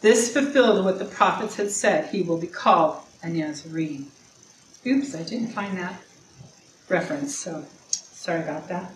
This 0.00 0.32
fulfilled 0.32 0.82
what 0.82 0.98
the 0.98 1.04
prophets 1.04 1.56
had 1.56 1.70
said 1.70 2.08
he 2.08 2.22
will 2.22 2.38
be 2.38 2.46
called 2.46 3.02
a 3.22 3.28
Nazarene. 3.28 4.10
Oops, 4.86 5.14
I 5.14 5.24
didn't 5.24 5.48
find 5.48 5.76
that 5.76 6.00
reference, 6.88 7.36
so 7.36 7.66
sorry 7.90 8.40
about 8.40 8.66
that. 8.68 8.90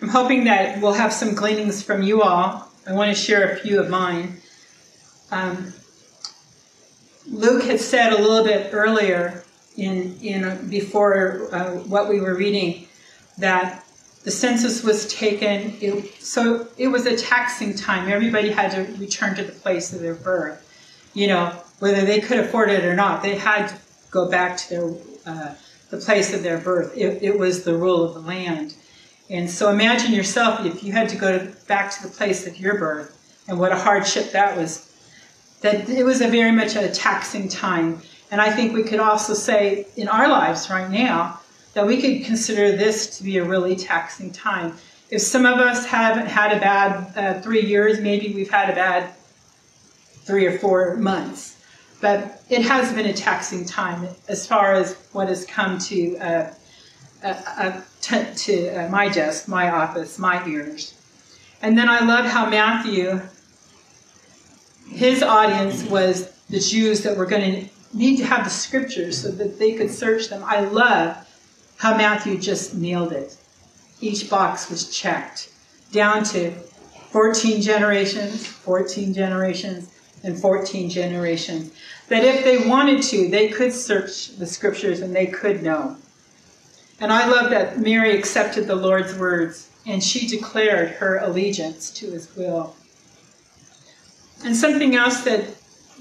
I'm 0.00 0.10
hoping 0.10 0.44
that 0.44 0.80
we'll 0.80 0.92
have 0.92 1.12
some 1.12 1.34
gleanings 1.34 1.82
from 1.82 2.04
you 2.04 2.22
all. 2.22 2.70
I 2.86 2.92
want 2.92 3.10
to 3.10 3.20
share 3.20 3.50
a 3.50 3.56
few 3.56 3.80
of 3.80 3.90
mine. 3.90 4.40
Um, 5.32 5.74
Luke 7.28 7.64
had 7.64 7.80
said 7.80 8.12
a 8.12 8.22
little 8.22 8.44
bit 8.44 8.72
earlier 8.72 9.42
in, 9.76 10.16
in 10.20 10.68
before 10.68 11.48
uh, 11.52 11.70
what 11.72 12.08
we 12.08 12.20
were 12.20 12.36
reading 12.36 12.86
that 13.38 13.82
the 14.26 14.32
census 14.32 14.82
was 14.82 15.06
taken, 15.06 15.76
it, 15.80 16.20
so 16.20 16.66
it 16.76 16.88
was 16.88 17.06
a 17.06 17.16
taxing 17.16 17.76
time. 17.76 18.10
Everybody 18.10 18.50
had 18.50 18.72
to 18.72 18.92
return 18.98 19.36
to 19.36 19.44
the 19.44 19.52
place 19.52 19.92
of 19.92 20.00
their 20.00 20.16
birth. 20.16 20.64
You 21.14 21.28
know, 21.28 21.52
whether 21.78 22.04
they 22.04 22.18
could 22.18 22.40
afford 22.40 22.70
it 22.70 22.84
or 22.84 22.96
not, 22.96 23.22
they 23.22 23.36
had 23.36 23.68
to 23.68 23.76
go 24.10 24.28
back 24.28 24.56
to 24.56 24.68
their 24.68 25.32
uh, 25.32 25.54
the 25.90 25.98
place 25.98 26.34
of 26.34 26.42
their 26.42 26.58
birth. 26.58 26.92
It, 26.96 27.22
it, 27.22 27.38
was 27.38 27.62
the 27.62 27.76
rule 27.76 28.02
of 28.02 28.14
the 28.14 28.20
land. 28.20 28.74
And 29.30 29.48
so 29.48 29.70
imagine 29.70 30.12
yourself 30.12 30.66
if 30.66 30.82
you 30.82 30.90
had 30.90 31.08
to 31.10 31.16
go 31.16 31.38
to, 31.38 31.44
back 31.68 31.92
to 31.92 32.02
the 32.02 32.12
place 32.12 32.48
of 32.48 32.56
your 32.56 32.80
birth, 32.80 33.16
and 33.46 33.60
what 33.60 33.70
a 33.70 33.76
hardship 33.76 34.32
that 34.32 34.56
was. 34.56 34.92
That 35.60 35.88
it 35.88 36.04
was 36.04 36.20
a 36.20 36.26
very 36.26 36.50
much 36.50 36.74
a 36.74 36.90
taxing 36.90 37.48
time. 37.48 38.02
And 38.32 38.40
I 38.40 38.50
think 38.50 38.74
we 38.74 38.82
could 38.82 38.98
also 38.98 39.34
say 39.34 39.86
in 39.96 40.08
our 40.08 40.26
lives 40.28 40.68
right 40.68 40.90
now 40.90 41.38
that 41.76 41.86
we 41.86 42.00
could 42.00 42.24
consider 42.24 42.74
this 42.74 43.18
to 43.18 43.22
be 43.22 43.36
a 43.36 43.44
really 43.44 43.76
taxing 43.76 44.32
time. 44.32 44.72
If 45.10 45.20
some 45.20 45.44
of 45.44 45.58
us 45.58 45.84
haven't 45.84 46.26
had 46.26 46.56
a 46.56 46.58
bad 46.58 47.12
uh, 47.14 47.40
three 47.42 47.60
years, 47.60 48.00
maybe 48.00 48.32
we've 48.32 48.50
had 48.50 48.70
a 48.70 48.74
bad 48.74 49.12
three 50.24 50.46
or 50.46 50.58
four 50.58 50.96
months. 50.96 51.60
But 52.00 52.42
it 52.48 52.62
has 52.62 52.94
been 52.94 53.04
a 53.04 53.12
taxing 53.12 53.66
time 53.66 54.08
as 54.26 54.46
far 54.46 54.72
as 54.72 54.96
what 55.12 55.28
has 55.28 55.44
come 55.44 55.76
to 55.80 56.16
uh, 56.16 56.54
uh, 57.22 57.42
uh 57.58 57.80
t- 58.00 58.24
to 58.34 58.68
uh, 58.70 58.88
my 58.88 59.10
desk, 59.10 59.46
my 59.46 59.68
office, 59.68 60.18
my 60.18 60.42
ears. 60.48 60.94
And 61.60 61.76
then 61.76 61.90
I 61.90 62.00
love 62.06 62.24
how 62.24 62.48
Matthew, 62.48 63.20
his 64.88 65.22
audience 65.22 65.84
was 65.84 66.30
the 66.48 66.58
Jews 66.58 67.02
that 67.02 67.18
were 67.18 67.26
going 67.26 67.66
to 67.66 67.68
need 67.92 68.16
to 68.16 68.24
have 68.24 68.44
the 68.44 68.50
scriptures 68.50 69.20
so 69.20 69.30
that 69.32 69.58
they 69.58 69.74
could 69.74 69.90
search 69.90 70.30
them. 70.30 70.42
I 70.42 70.60
love 70.60 71.18
how 71.78 71.96
Matthew 71.96 72.38
just 72.38 72.74
nailed 72.74 73.12
it. 73.12 73.36
Each 74.00 74.28
box 74.28 74.70
was 74.70 74.90
checked 74.90 75.50
down 75.92 76.24
to 76.24 76.50
14 77.10 77.62
generations, 77.62 78.46
14 78.46 79.14
generations, 79.14 79.90
and 80.22 80.38
14 80.38 80.90
generations. 80.90 81.72
That 82.08 82.24
if 82.24 82.44
they 82.44 82.68
wanted 82.68 83.02
to, 83.04 83.28
they 83.28 83.48
could 83.48 83.72
search 83.72 84.36
the 84.36 84.46
scriptures 84.46 85.00
and 85.00 85.14
they 85.14 85.26
could 85.26 85.62
know. 85.62 85.96
And 87.00 87.12
I 87.12 87.28
love 87.28 87.50
that 87.50 87.78
Mary 87.78 88.16
accepted 88.16 88.66
the 88.66 88.74
Lord's 88.74 89.14
words 89.14 89.68
and 89.86 90.02
she 90.02 90.26
declared 90.26 90.88
her 90.92 91.18
allegiance 91.18 91.90
to 91.92 92.10
his 92.10 92.34
will. 92.34 92.74
And 94.44 94.56
something 94.56 94.94
else 94.96 95.22
that 95.22 95.44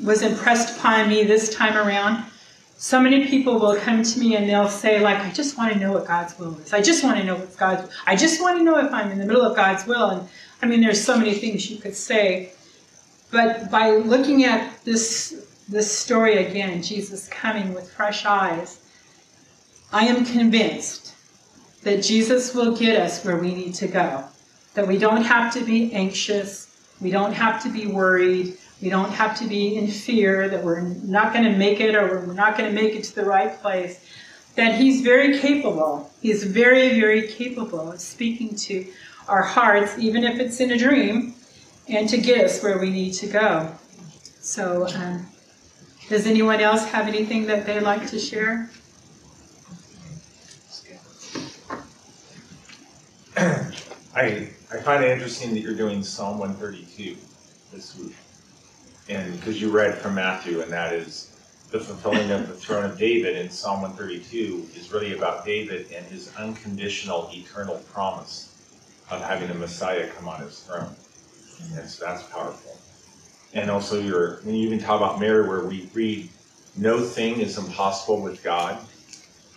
was 0.03 0.21
impressed 0.21 0.77
upon 0.77 1.09
me 1.09 1.23
this 1.23 1.53
time 1.53 1.77
around 1.77 2.25
so 2.77 2.99
many 2.99 3.25
people 3.27 3.57
will 3.57 3.75
come 3.77 4.03
to 4.03 4.19
me 4.19 4.35
and 4.35 4.49
they'll 4.49 4.67
say 4.67 4.99
like 4.99 5.17
i 5.19 5.31
just 5.31 5.57
want 5.57 5.71
to 5.71 5.79
know 5.79 5.93
what 5.93 6.05
god's 6.05 6.37
will 6.37 6.57
is. 6.59 6.73
I 6.73 6.81
just 6.81 7.03
want 7.03 7.17
to 7.17 7.23
know 7.23 7.35
what's 7.35 7.55
god's 7.55 7.89
i 8.05 8.15
just 8.15 8.41
want 8.41 8.57
to 8.57 8.63
know 8.63 8.77
if 8.77 8.91
i'm 8.93 9.11
in 9.11 9.17
the 9.17 9.25
middle 9.25 9.43
of 9.43 9.55
god's 9.55 9.85
will. 9.87 10.09
And 10.09 10.27
i 10.61 10.65
mean 10.65 10.81
there's 10.81 11.03
so 11.03 11.17
many 11.17 11.33
things 11.33 11.69
you 11.69 11.77
could 11.77 11.95
say. 11.95 12.51
But 13.31 13.71
by 13.71 13.91
looking 13.91 14.43
at 14.43 14.83
this 14.83 15.47
this 15.67 15.91
story 15.91 16.45
again 16.45 16.81
jesus 16.83 17.27
coming 17.29 17.73
with 17.73 17.89
fresh 17.91 18.23
eyes 18.25 18.81
i 19.91 20.05
am 20.05 20.23
convinced 20.25 21.15
that 21.83 22.03
jesus 22.03 22.53
will 22.53 22.75
get 22.75 22.99
us 22.99 23.23
where 23.23 23.37
we 23.37 23.53
need 23.55 23.73
to 23.75 23.87
go. 23.87 24.23
That 24.73 24.87
we 24.87 24.97
don't 24.97 25.23
have 25.23 25.53
to 25.53 25.63
be 25.63 25.93
anxious. 25.93 26.69
We 26.99 27.09
don't 27.09 27.31
have 27.31 27.63
to 27.63 27.69
be 27.69 27.87
worried 27.87 28.57
we 28.85 28.91
don't 28.91 29.11
have 29.11 29.35
to 29.39 29.47
be 29.47 29.77
in 29.77 29.87
fear 29.87 30.47
that 30.47 30.63
we're 30.63 30.81
not 30.81 31.33
going 31.33 31.43
to 31.43 31.57
make 31.57 31.79
it 31.79 31.95
or 31.95 32.19
we're 32.19 32.33
not 32.35 32.55
going 32.55 32.69
to 32.69 32.81
make 32.81 32.93
it 32.93 33.03
to 33.05 33.15
the 33.15 33.25
right 33.25 33.59
place. 33.59 33.99
That 34.53 34.75
He's 34.79 35.01
very 35.01 35.39
capable. 35.39 36.11
He's 36.21 36.43
very, 36.43 36.99
very 36.99 37.27
capable 37.27 37.93
of 37.93 37.99
speaking 37.99 38.55
to 38.57 38.85
our 39.27 39.41
hearts, 39.41 39.97
even 39.97 40.23
if 40.23 40.39
it's 40.39 40.59
in 40.59 40.69
a 40.69 40.77
dream, 40.77 41.33
and 41.89 42.07
to 42.09 42.19
get 42.19 42.45
us 42.45 42.61
where 42.61 42.77
we 42.77 42.91
need 42.91 43.13
to 43.13 43.25
go. 43.25 43.75
So, 44.39 44.87
um, 44.89 45.25
does 46.07 46.27
anyone 46.27 46.59
else 46.59 46.85
have 46.85 47.07
anything 47.07 47.47
that 47.47 47.65
they'd 47.65 47.79
like 47.79 48.05
to 48.11 48.19
share? 48.19 48.69
I 53.35 54.51
I 54.71 54.77
find 54.83 55.03
it 55.03 55.09
interesting 55.09 55.55
that 55.55 55.61
you're 55.61 55.73
doing 55.73 56.03
Psalm 56.03 56.37
132 56.37 57.17
this 57.73 57.97
week 57.97 58.15
and 59.07 59.39
because 59.39 59.61
you 59.61 59.69
read 59.69 59.97
from 59.97 60.15
Matthew, 60.15 60.61
and 60.61 60.71
that 60.71 60.93
is 60.93 61.31
the 61.71 61.79
fulfilling 61.79 62.31
of 62.31 62.47
the 62.47 62.53
throne 62.53 62.85
of 62.85 62.97
David 62.97 63.35
in 63.35 63.49
Psalm 63.49 63.81
132 63.81 64.69
is 64.75 64.91
really 64.91 65.13
about 65.13 65.45
David 65.45 65.91
and 65.91 66.05
his 66.05 66.33
unconditional 66.35 67.29
eternal 67.33 67.77
promise 67.91 68.55
of 69.09 69.21
having 69.21 69.49
a 69.49 69.53
Messiah 69.53 70.09
come 70.09 70.27
on 70.27 70.41
his 70.41 70.59
throne. 70.61 70.95
And 71.61 71.75
that's 71.75 71.99
powerful. 71.99 72.77
And 73.53 73.71
also, 73.71 73.99
your 73.99 74.41
when 74.43 74.55
you 74.55 74.67
even 74.67 74.79
talk 74.79 74.97
about 74.97 75.19
Mary, 75.19 75.47
where 75.47 75.63
we 75.65 75.89
read, 75.93 76.29
"No 76.75 77.01
thing 77.01 77.39
is 77.39 77.57
impossible 77.57 78.21
with 78.21 78.43
God." 78.43 78.79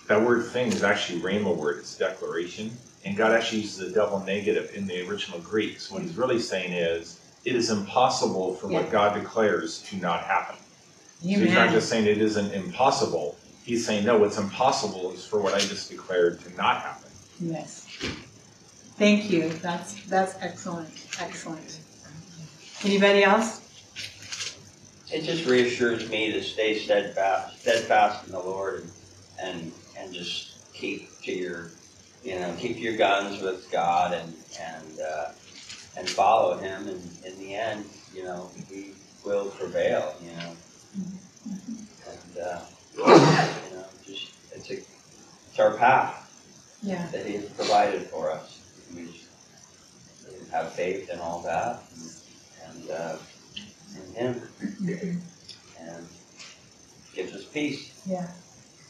That 0.06 0.24
word 0.24 0.46
"thing" 0.46 0.72
is 0.72 0.82
actually 0.84 1.20
rhema 1.20 1.54
word; 1.54 1.78
it's 1.78 1.96
declaration, 1.96 2.76
and 3.04 3.16
God 3.16 3.32
actually 3.32 3.62
uses 3.62 3.90
a 3.90 3.92
double 3.92 4.20
negative 4.20 4.70
in 4.74 4.86
the 4.86 5.06
original 5.08 5.40
Greek. 5.40 5.80
So 5.80 5.94
what 5.94 6.02
He's 6.04 6.16
really 6.16 6.38
saying 6.38 6.72
is, 6.72 7.17
it 7.48 7.56
is 7.56 7.70
impossible 7.70 8.54
for 8.54 8.68
what 8.68 8.90
God 8.90 9.14
declares 9.18 9.80
to 9.84 9.96
not 9.96 10.20
happen. 10.20 10.56
So 11.22 11.28
he's 11.28 11.54
not 11.54 11.70
just 11.70 11.88
saying 11.88 12.06
it 12.06 12.18
isn't 12.18 12.52
impossible. 12.52 13.36
He's 13.64 13.86
saying, 13.86 14.04
no, 14.04 14.18
what's 14.18 14.36
impossible 14.38 15.12
is 15.12 15.24
for 15.24 15.40
what 15.40 15.54
I 15.54 15.58
just 15.58 15.90
declared 15.90 16.40
to 16.42 16.54
not 16.56 16.82
happen. 16.82 17.10
Yes. 17.40 17.86
Thank 18.98 19.30
you. 19.30 19.48
That's 19.48 20.04
that's 20.06 20.36
excellent. 20.40 20.90
Excellent. 21.20 21.80
Anybody 22.84 23.24
else? 23.24 23.64
It 25.10 25.22
just 25.22 25.46
reassures 25.46 26.08
me 26.10 26.32
to 26.32 26.42
stay 26.42 26.78
steadfast, 26.78 27.62
steadfast 27.62 28.26
in 28.26 28.32
the 28.32 28.40
Lord, 28.40 28.82
and 28.82 28.92
and, 29.40 29.72
and 29.98 30.12
just 30.12 30.72
keep 30.74 31.08
to 31.22 31.32
your, 31.32 31.70
you 32.22 32.38
know, 32.38 32.54
keep 32.58 32.78
your 32.78 32.96
guns 32.96 33.40
with 33.40 33.70
God, 33.70 34.12
and 34.12 34.34
and 34.60 35.00
uh, 35.00 35.28
and 35.98 36.08
follow 36.08 36.56
him, 36.58 36.88
and 36.88 37.00
in 37.26 37.38
the 37.38 37.54
end, 37.54 37.84
you 38.14 38.22
know, 38.22 38.50
he 38.70 38.92
will 39.24 39.46
prevail, 39.50 40.14
you 40.22 40.30
know. 40.36 40.52
And 42.06 42.38
uh, 42.42 42.60
it's 44.54 44.70
a 44.70 44.74
it's 44.74 45.58
our 45.58 45.76
path 45.76 46.14
Yeah. 46.82 47.06
that 47.12 47.26
He 47.26 47.34
has 47.34 47.46
provided 47.50 48.02
for 48.08 48.30
us. 48.30 48.60
We 48.94 49.06
just 49.06 49.24
have 50.52 50.72
faith 50.72 51.10
in 51.10 51.18
all 51.18 51.40
that 51.42 51.82
and, 52.64 52.80
and 52.80 52.90
uh, 52.90 53.16
in 53.96 54.14
Him, 54.14 54.42
and 55.80 56.06
gives 57.14 57.34
us 57.34 57.44
peace 57.44 58.00
Yeah. 58.06 58.28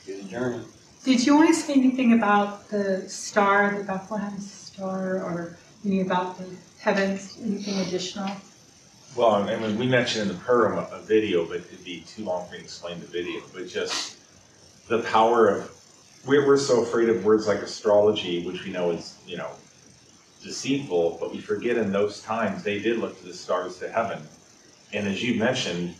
through 0.04 0.22
the 0.22 0.28
journey. 0.28 0.64
Did 1.04 1.24
you 1.24 1.36
want 1.36 1.48
to 1.48 1.54
say 1.54 1.72
anything 1.74 2.12
about 2.12 2.68
the 2.68 3.08
star, 3.08 3.78
the 3.78 3.84
Bethlehem 3.84 4.38
star, 4.40 5.22
or 5.22 5.56
any 5.84 6.00
about 6.02 6.38
the 6.38 6.44
heavens? 6.80 7.38
Anything 7.42 7.80
additional? 7.80 8.30
Well, 9.16 9.30
I 9.30 9.56
mean, 9.56 9.78
we 9.78 9.86
mentioned 9.86 10.30
in 10.30 10.36
the 10.36 10.42
program 10.42 10.78
a, 10.92 11.00
video, 11.00 11.44
but 11.46 11.56
it'd 11.56 11.84
be 11.84 12.02
too 12.02 12.24
long 12.24 12.46
for 12.46 12.52
me 12.52 12.58
to 12.58 12.64
explain 12.64 13.00
the 13.00 13.06
video. 13.06 13.40
But 13.52 13.68
just 13.68 14.18
the 14.88 15.00
power 15.02 15.48
of 15.48 15.74
we're, 16.26 16.46
we're 16.46 16.58
so 16.58 16.82
afraid 16.82 17.08
of 17.08 17.24
words 17.24 17.46
like 17.46 17.58
astrology, 17.58 18.44
which 18.46 18.64
we 18.64 18.70
know 18.70 18.90
is 18.90 19.18
you 19.26 19.36
know 19.36 19.50
deceitful, 20.42 21.18
but 21.20 21.32
we 21.32 21.40
forget 21.40 21.76
in 21.76 21.90
those 21.90 22.22
times 22.22 22.62
they 22.62 22.78
did 22.78 22.98
look 22.98 23.18
to 23.20 23.26
the 23.26 23.34
stars 23.34 23.78
to 23.78 23.88
heaven. 23.88 24.20
And 24.92 25.08
as 25.08 25.22
you 25.22 25.38
mentioned, 25.38 25.94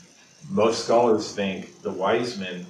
most 0.50 0.84
scholars 0.84 1.34
think 1.34 1.82
the 1.82 1.90
wise 1.90 2.38
men 2.38 2.66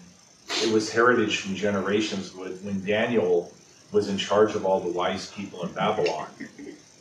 it 0.63 0.73
was 0.73 0.91
heritage 0.91 1.39
from 1.39 1.55
generations 1.55 2.35
when 2.35 2.85
Daniel 2.85 3.53
was 3.93 4.09
in 4.09 4.17
charge 4.17 4.55
of 4.55 4.65
all 4.65 4.81
the 4.81 4.91
wise 4.91 5.31
people 5.33 5.63
in 5.65 5.73
Babylon 5.73 6.27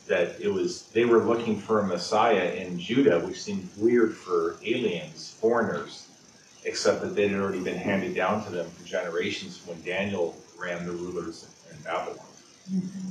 that 0.08 0.40
it 0.40 0.48
was 0.48 0.88
they 0.88 1.06
were 1.06 1.24
looking 1.24 1.60
for 1.60 1.80
a 1.80 1.88
Messiah 1.88 2.54
in 2.54 2.80
Judah, 2.80 3.20
which 3.20 3.42
seemed 3.42 3.70
weird 3.78 4.16
for 4.16 4.58
aliens, 4.64 5.36
foreigners, 5.40 6.08
except 6.66 7.02
that 7.02 7.16
they 7.16 7.28
had 7.28 7.40
already 7.40 7.62
been 7.62 7.78
handed 7.78 8.16
down 8.16 8.44
to 8.46 8.50
them 8.52 8.70
for 8.70 8.86
generations 8.86 9.62
when 9.66 9.82
Daniel 9.84 10.36
ran 10.58 10.86
the 10.86 10.92
rulers 10.92 11.48
in 11.72 11.78
Babylon. 11.84 12.26
Mm-hmm. 12.72 13.08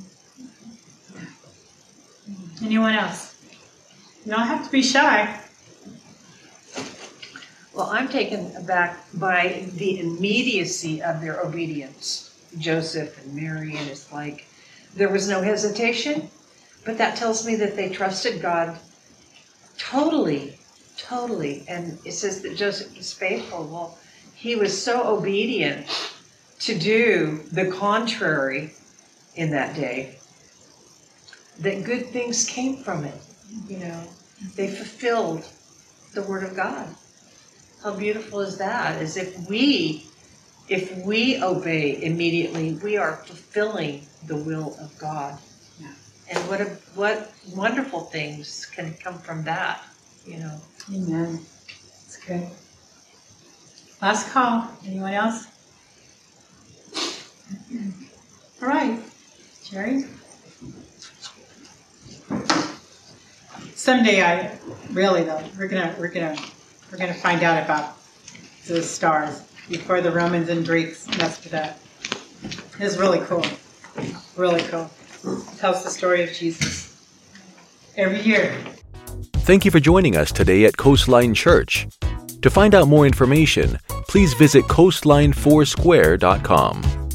Anyone 2.65 2.95
else? 2.95 3.35
You 4.25 4.33
don't 4.33 4.47
have 4.47 4.65
to 4.65 4.73
be 4.73 4.83
shy. 4.83 5.41
Well, 7.75 7.87
I'm 7.91 8.09
taken 8.09 8.57
aback 8.57 9.05
by 9.15 9.69
the 9.75 10.01
immediacy 10.01 11.03
of 11.03 11.21
their 11.21 11.41
obedience. 11.41 12.23
Joseph 12.59 13.23
and 13.23 13.35
Mary, 13.35 13.77
and 13.77 13.89
it's 13.89 14.11
like 14.13 14.47
there 14.95 15.11
was 15.11 15.29
no 15.29 15.43
hesitation, 15.43 16.31
but 16.87 16.99
that 16.99 17.17
tells 17.17 17.45
me 17.45 17.57
that 17.57 17.77
they 17.77 17.91
trusted 17.91 18.41
God 18.41 18.79
totally, 19.77 20.59
totally. 20.97 21.65
And 21.69 21.99
it 22.05 22.13
says 22.13 22.43
that 22.43 22.57
Joseph 22.57 22.97
was 22.97 23.13
faithful. 23.13 23.65
Well, 23.67 23.99
he 24.35 24.55
was 24.55 24.81
so 24.83 25.07
obedient 25.07 25.87
to 26.61 26.79
do 26.79 27.43
the 27.53 27.71
contrary 27.73 28.73
in 29.35 29.51
that 29.51 29.75
day 29.75 30.17
that 31.59 31.85
good 31.85 32.07
things 32.07 32.47
came 32.47 32.77
from 32.77 33.05
it. 33.05 33.21
You 33.69 33.79
know, 33.79 34.03
they 34.55 34.69
fulfilled 34.69 35.45
the 36.15 36.23
Word 36.23 36.45
of 36.45 36.55
God. 36.55 36.95
How 37.83 37.95
beautiful 37.95 38.41
is 38.41 38.59
that? 38.59 39.01
As 39.01 39.17
if 39.17 39.49
we, 39.49 40.07
if 40.69 40.97
we 41.05 41.43
obey 41.43 42.03
immediately, 42.03 42.75
we 42.75 42.97
are 42.97 43.17
fulfilling 43.17 44.07
the 44.27 44.37
will 44.37 44.77
of 44.81 44.97
God. 44.99 45.39
And 46.29 46.39
what 46.49 46.61
a, 46.61 46.65
what 46.95 47.33
wonderful 47.55 48.01
things 48.01 48.67
can 48.67 48.95
come 48.95 49.19
from 49.19 49.45
that, 49.45 49.85
you 50.27 50.39
know. 50.39 50.61
Amen. 50.93 51.41
That's 51.85 52.17
good. 52.17 52.49
Last 54.03 54.31
call. 54.33 54.69
Anyone 54.87 55.13
else? 55.13 55.47
All 58.63 58.69
right. 58.69 59.01
Jerry? 59.65 60.05
Someday 63.75 64.23
I 64.23 64.59
really 64.93 65.23
though, 65.23 65.43
we're 65.59 65.69
gonna 65.69 65.95
we're 65.99 66.09
gonna 66.09 66.37
we're 66.91 66.99
gonna 66.99 67.15
find 67.15 67.43
out 67.43 67.63
about 67.63 67.97
the 68.67 68.83
stars 68.83 69.43
before 69.69 70.01
the 70.01 70.11
Romans 70.11 70.49
and 70.49 70.67
Greeks 70.67 71.07
messed 71.19 71.45
with 71.45 71.53
that. 71.53 71.79
It's 72.81 72.97
really 72.97 73.21
cool. 73.21 73.45
Really 74.37 74.63
cool. 74.63 74.91
Tells 75.59 75.85
the 75.85 75.91
story 75.91 76.23
of 76.23 76.33
Jesus. 76.33 76.93
Every 77.97 78.21
year. 78.21 78.55
Thank 79.47 79.65
you 79.65 79.71
for 79.71 79.81
joining 79.81 80.17
us 80.17 80.33
today 80.33 80.65
at 80.65 80.77
Coastline 80.77 81.35
Church. 81.35 81.87
To 82.43 82.51
find 82.51 82.75
out 82.75 82.89
more 82.89 83.07
information, 83.07 83.79
please 84.09 84.35
visit 84.35 84.65
coastlinefoursquare.com. 84.65 87.06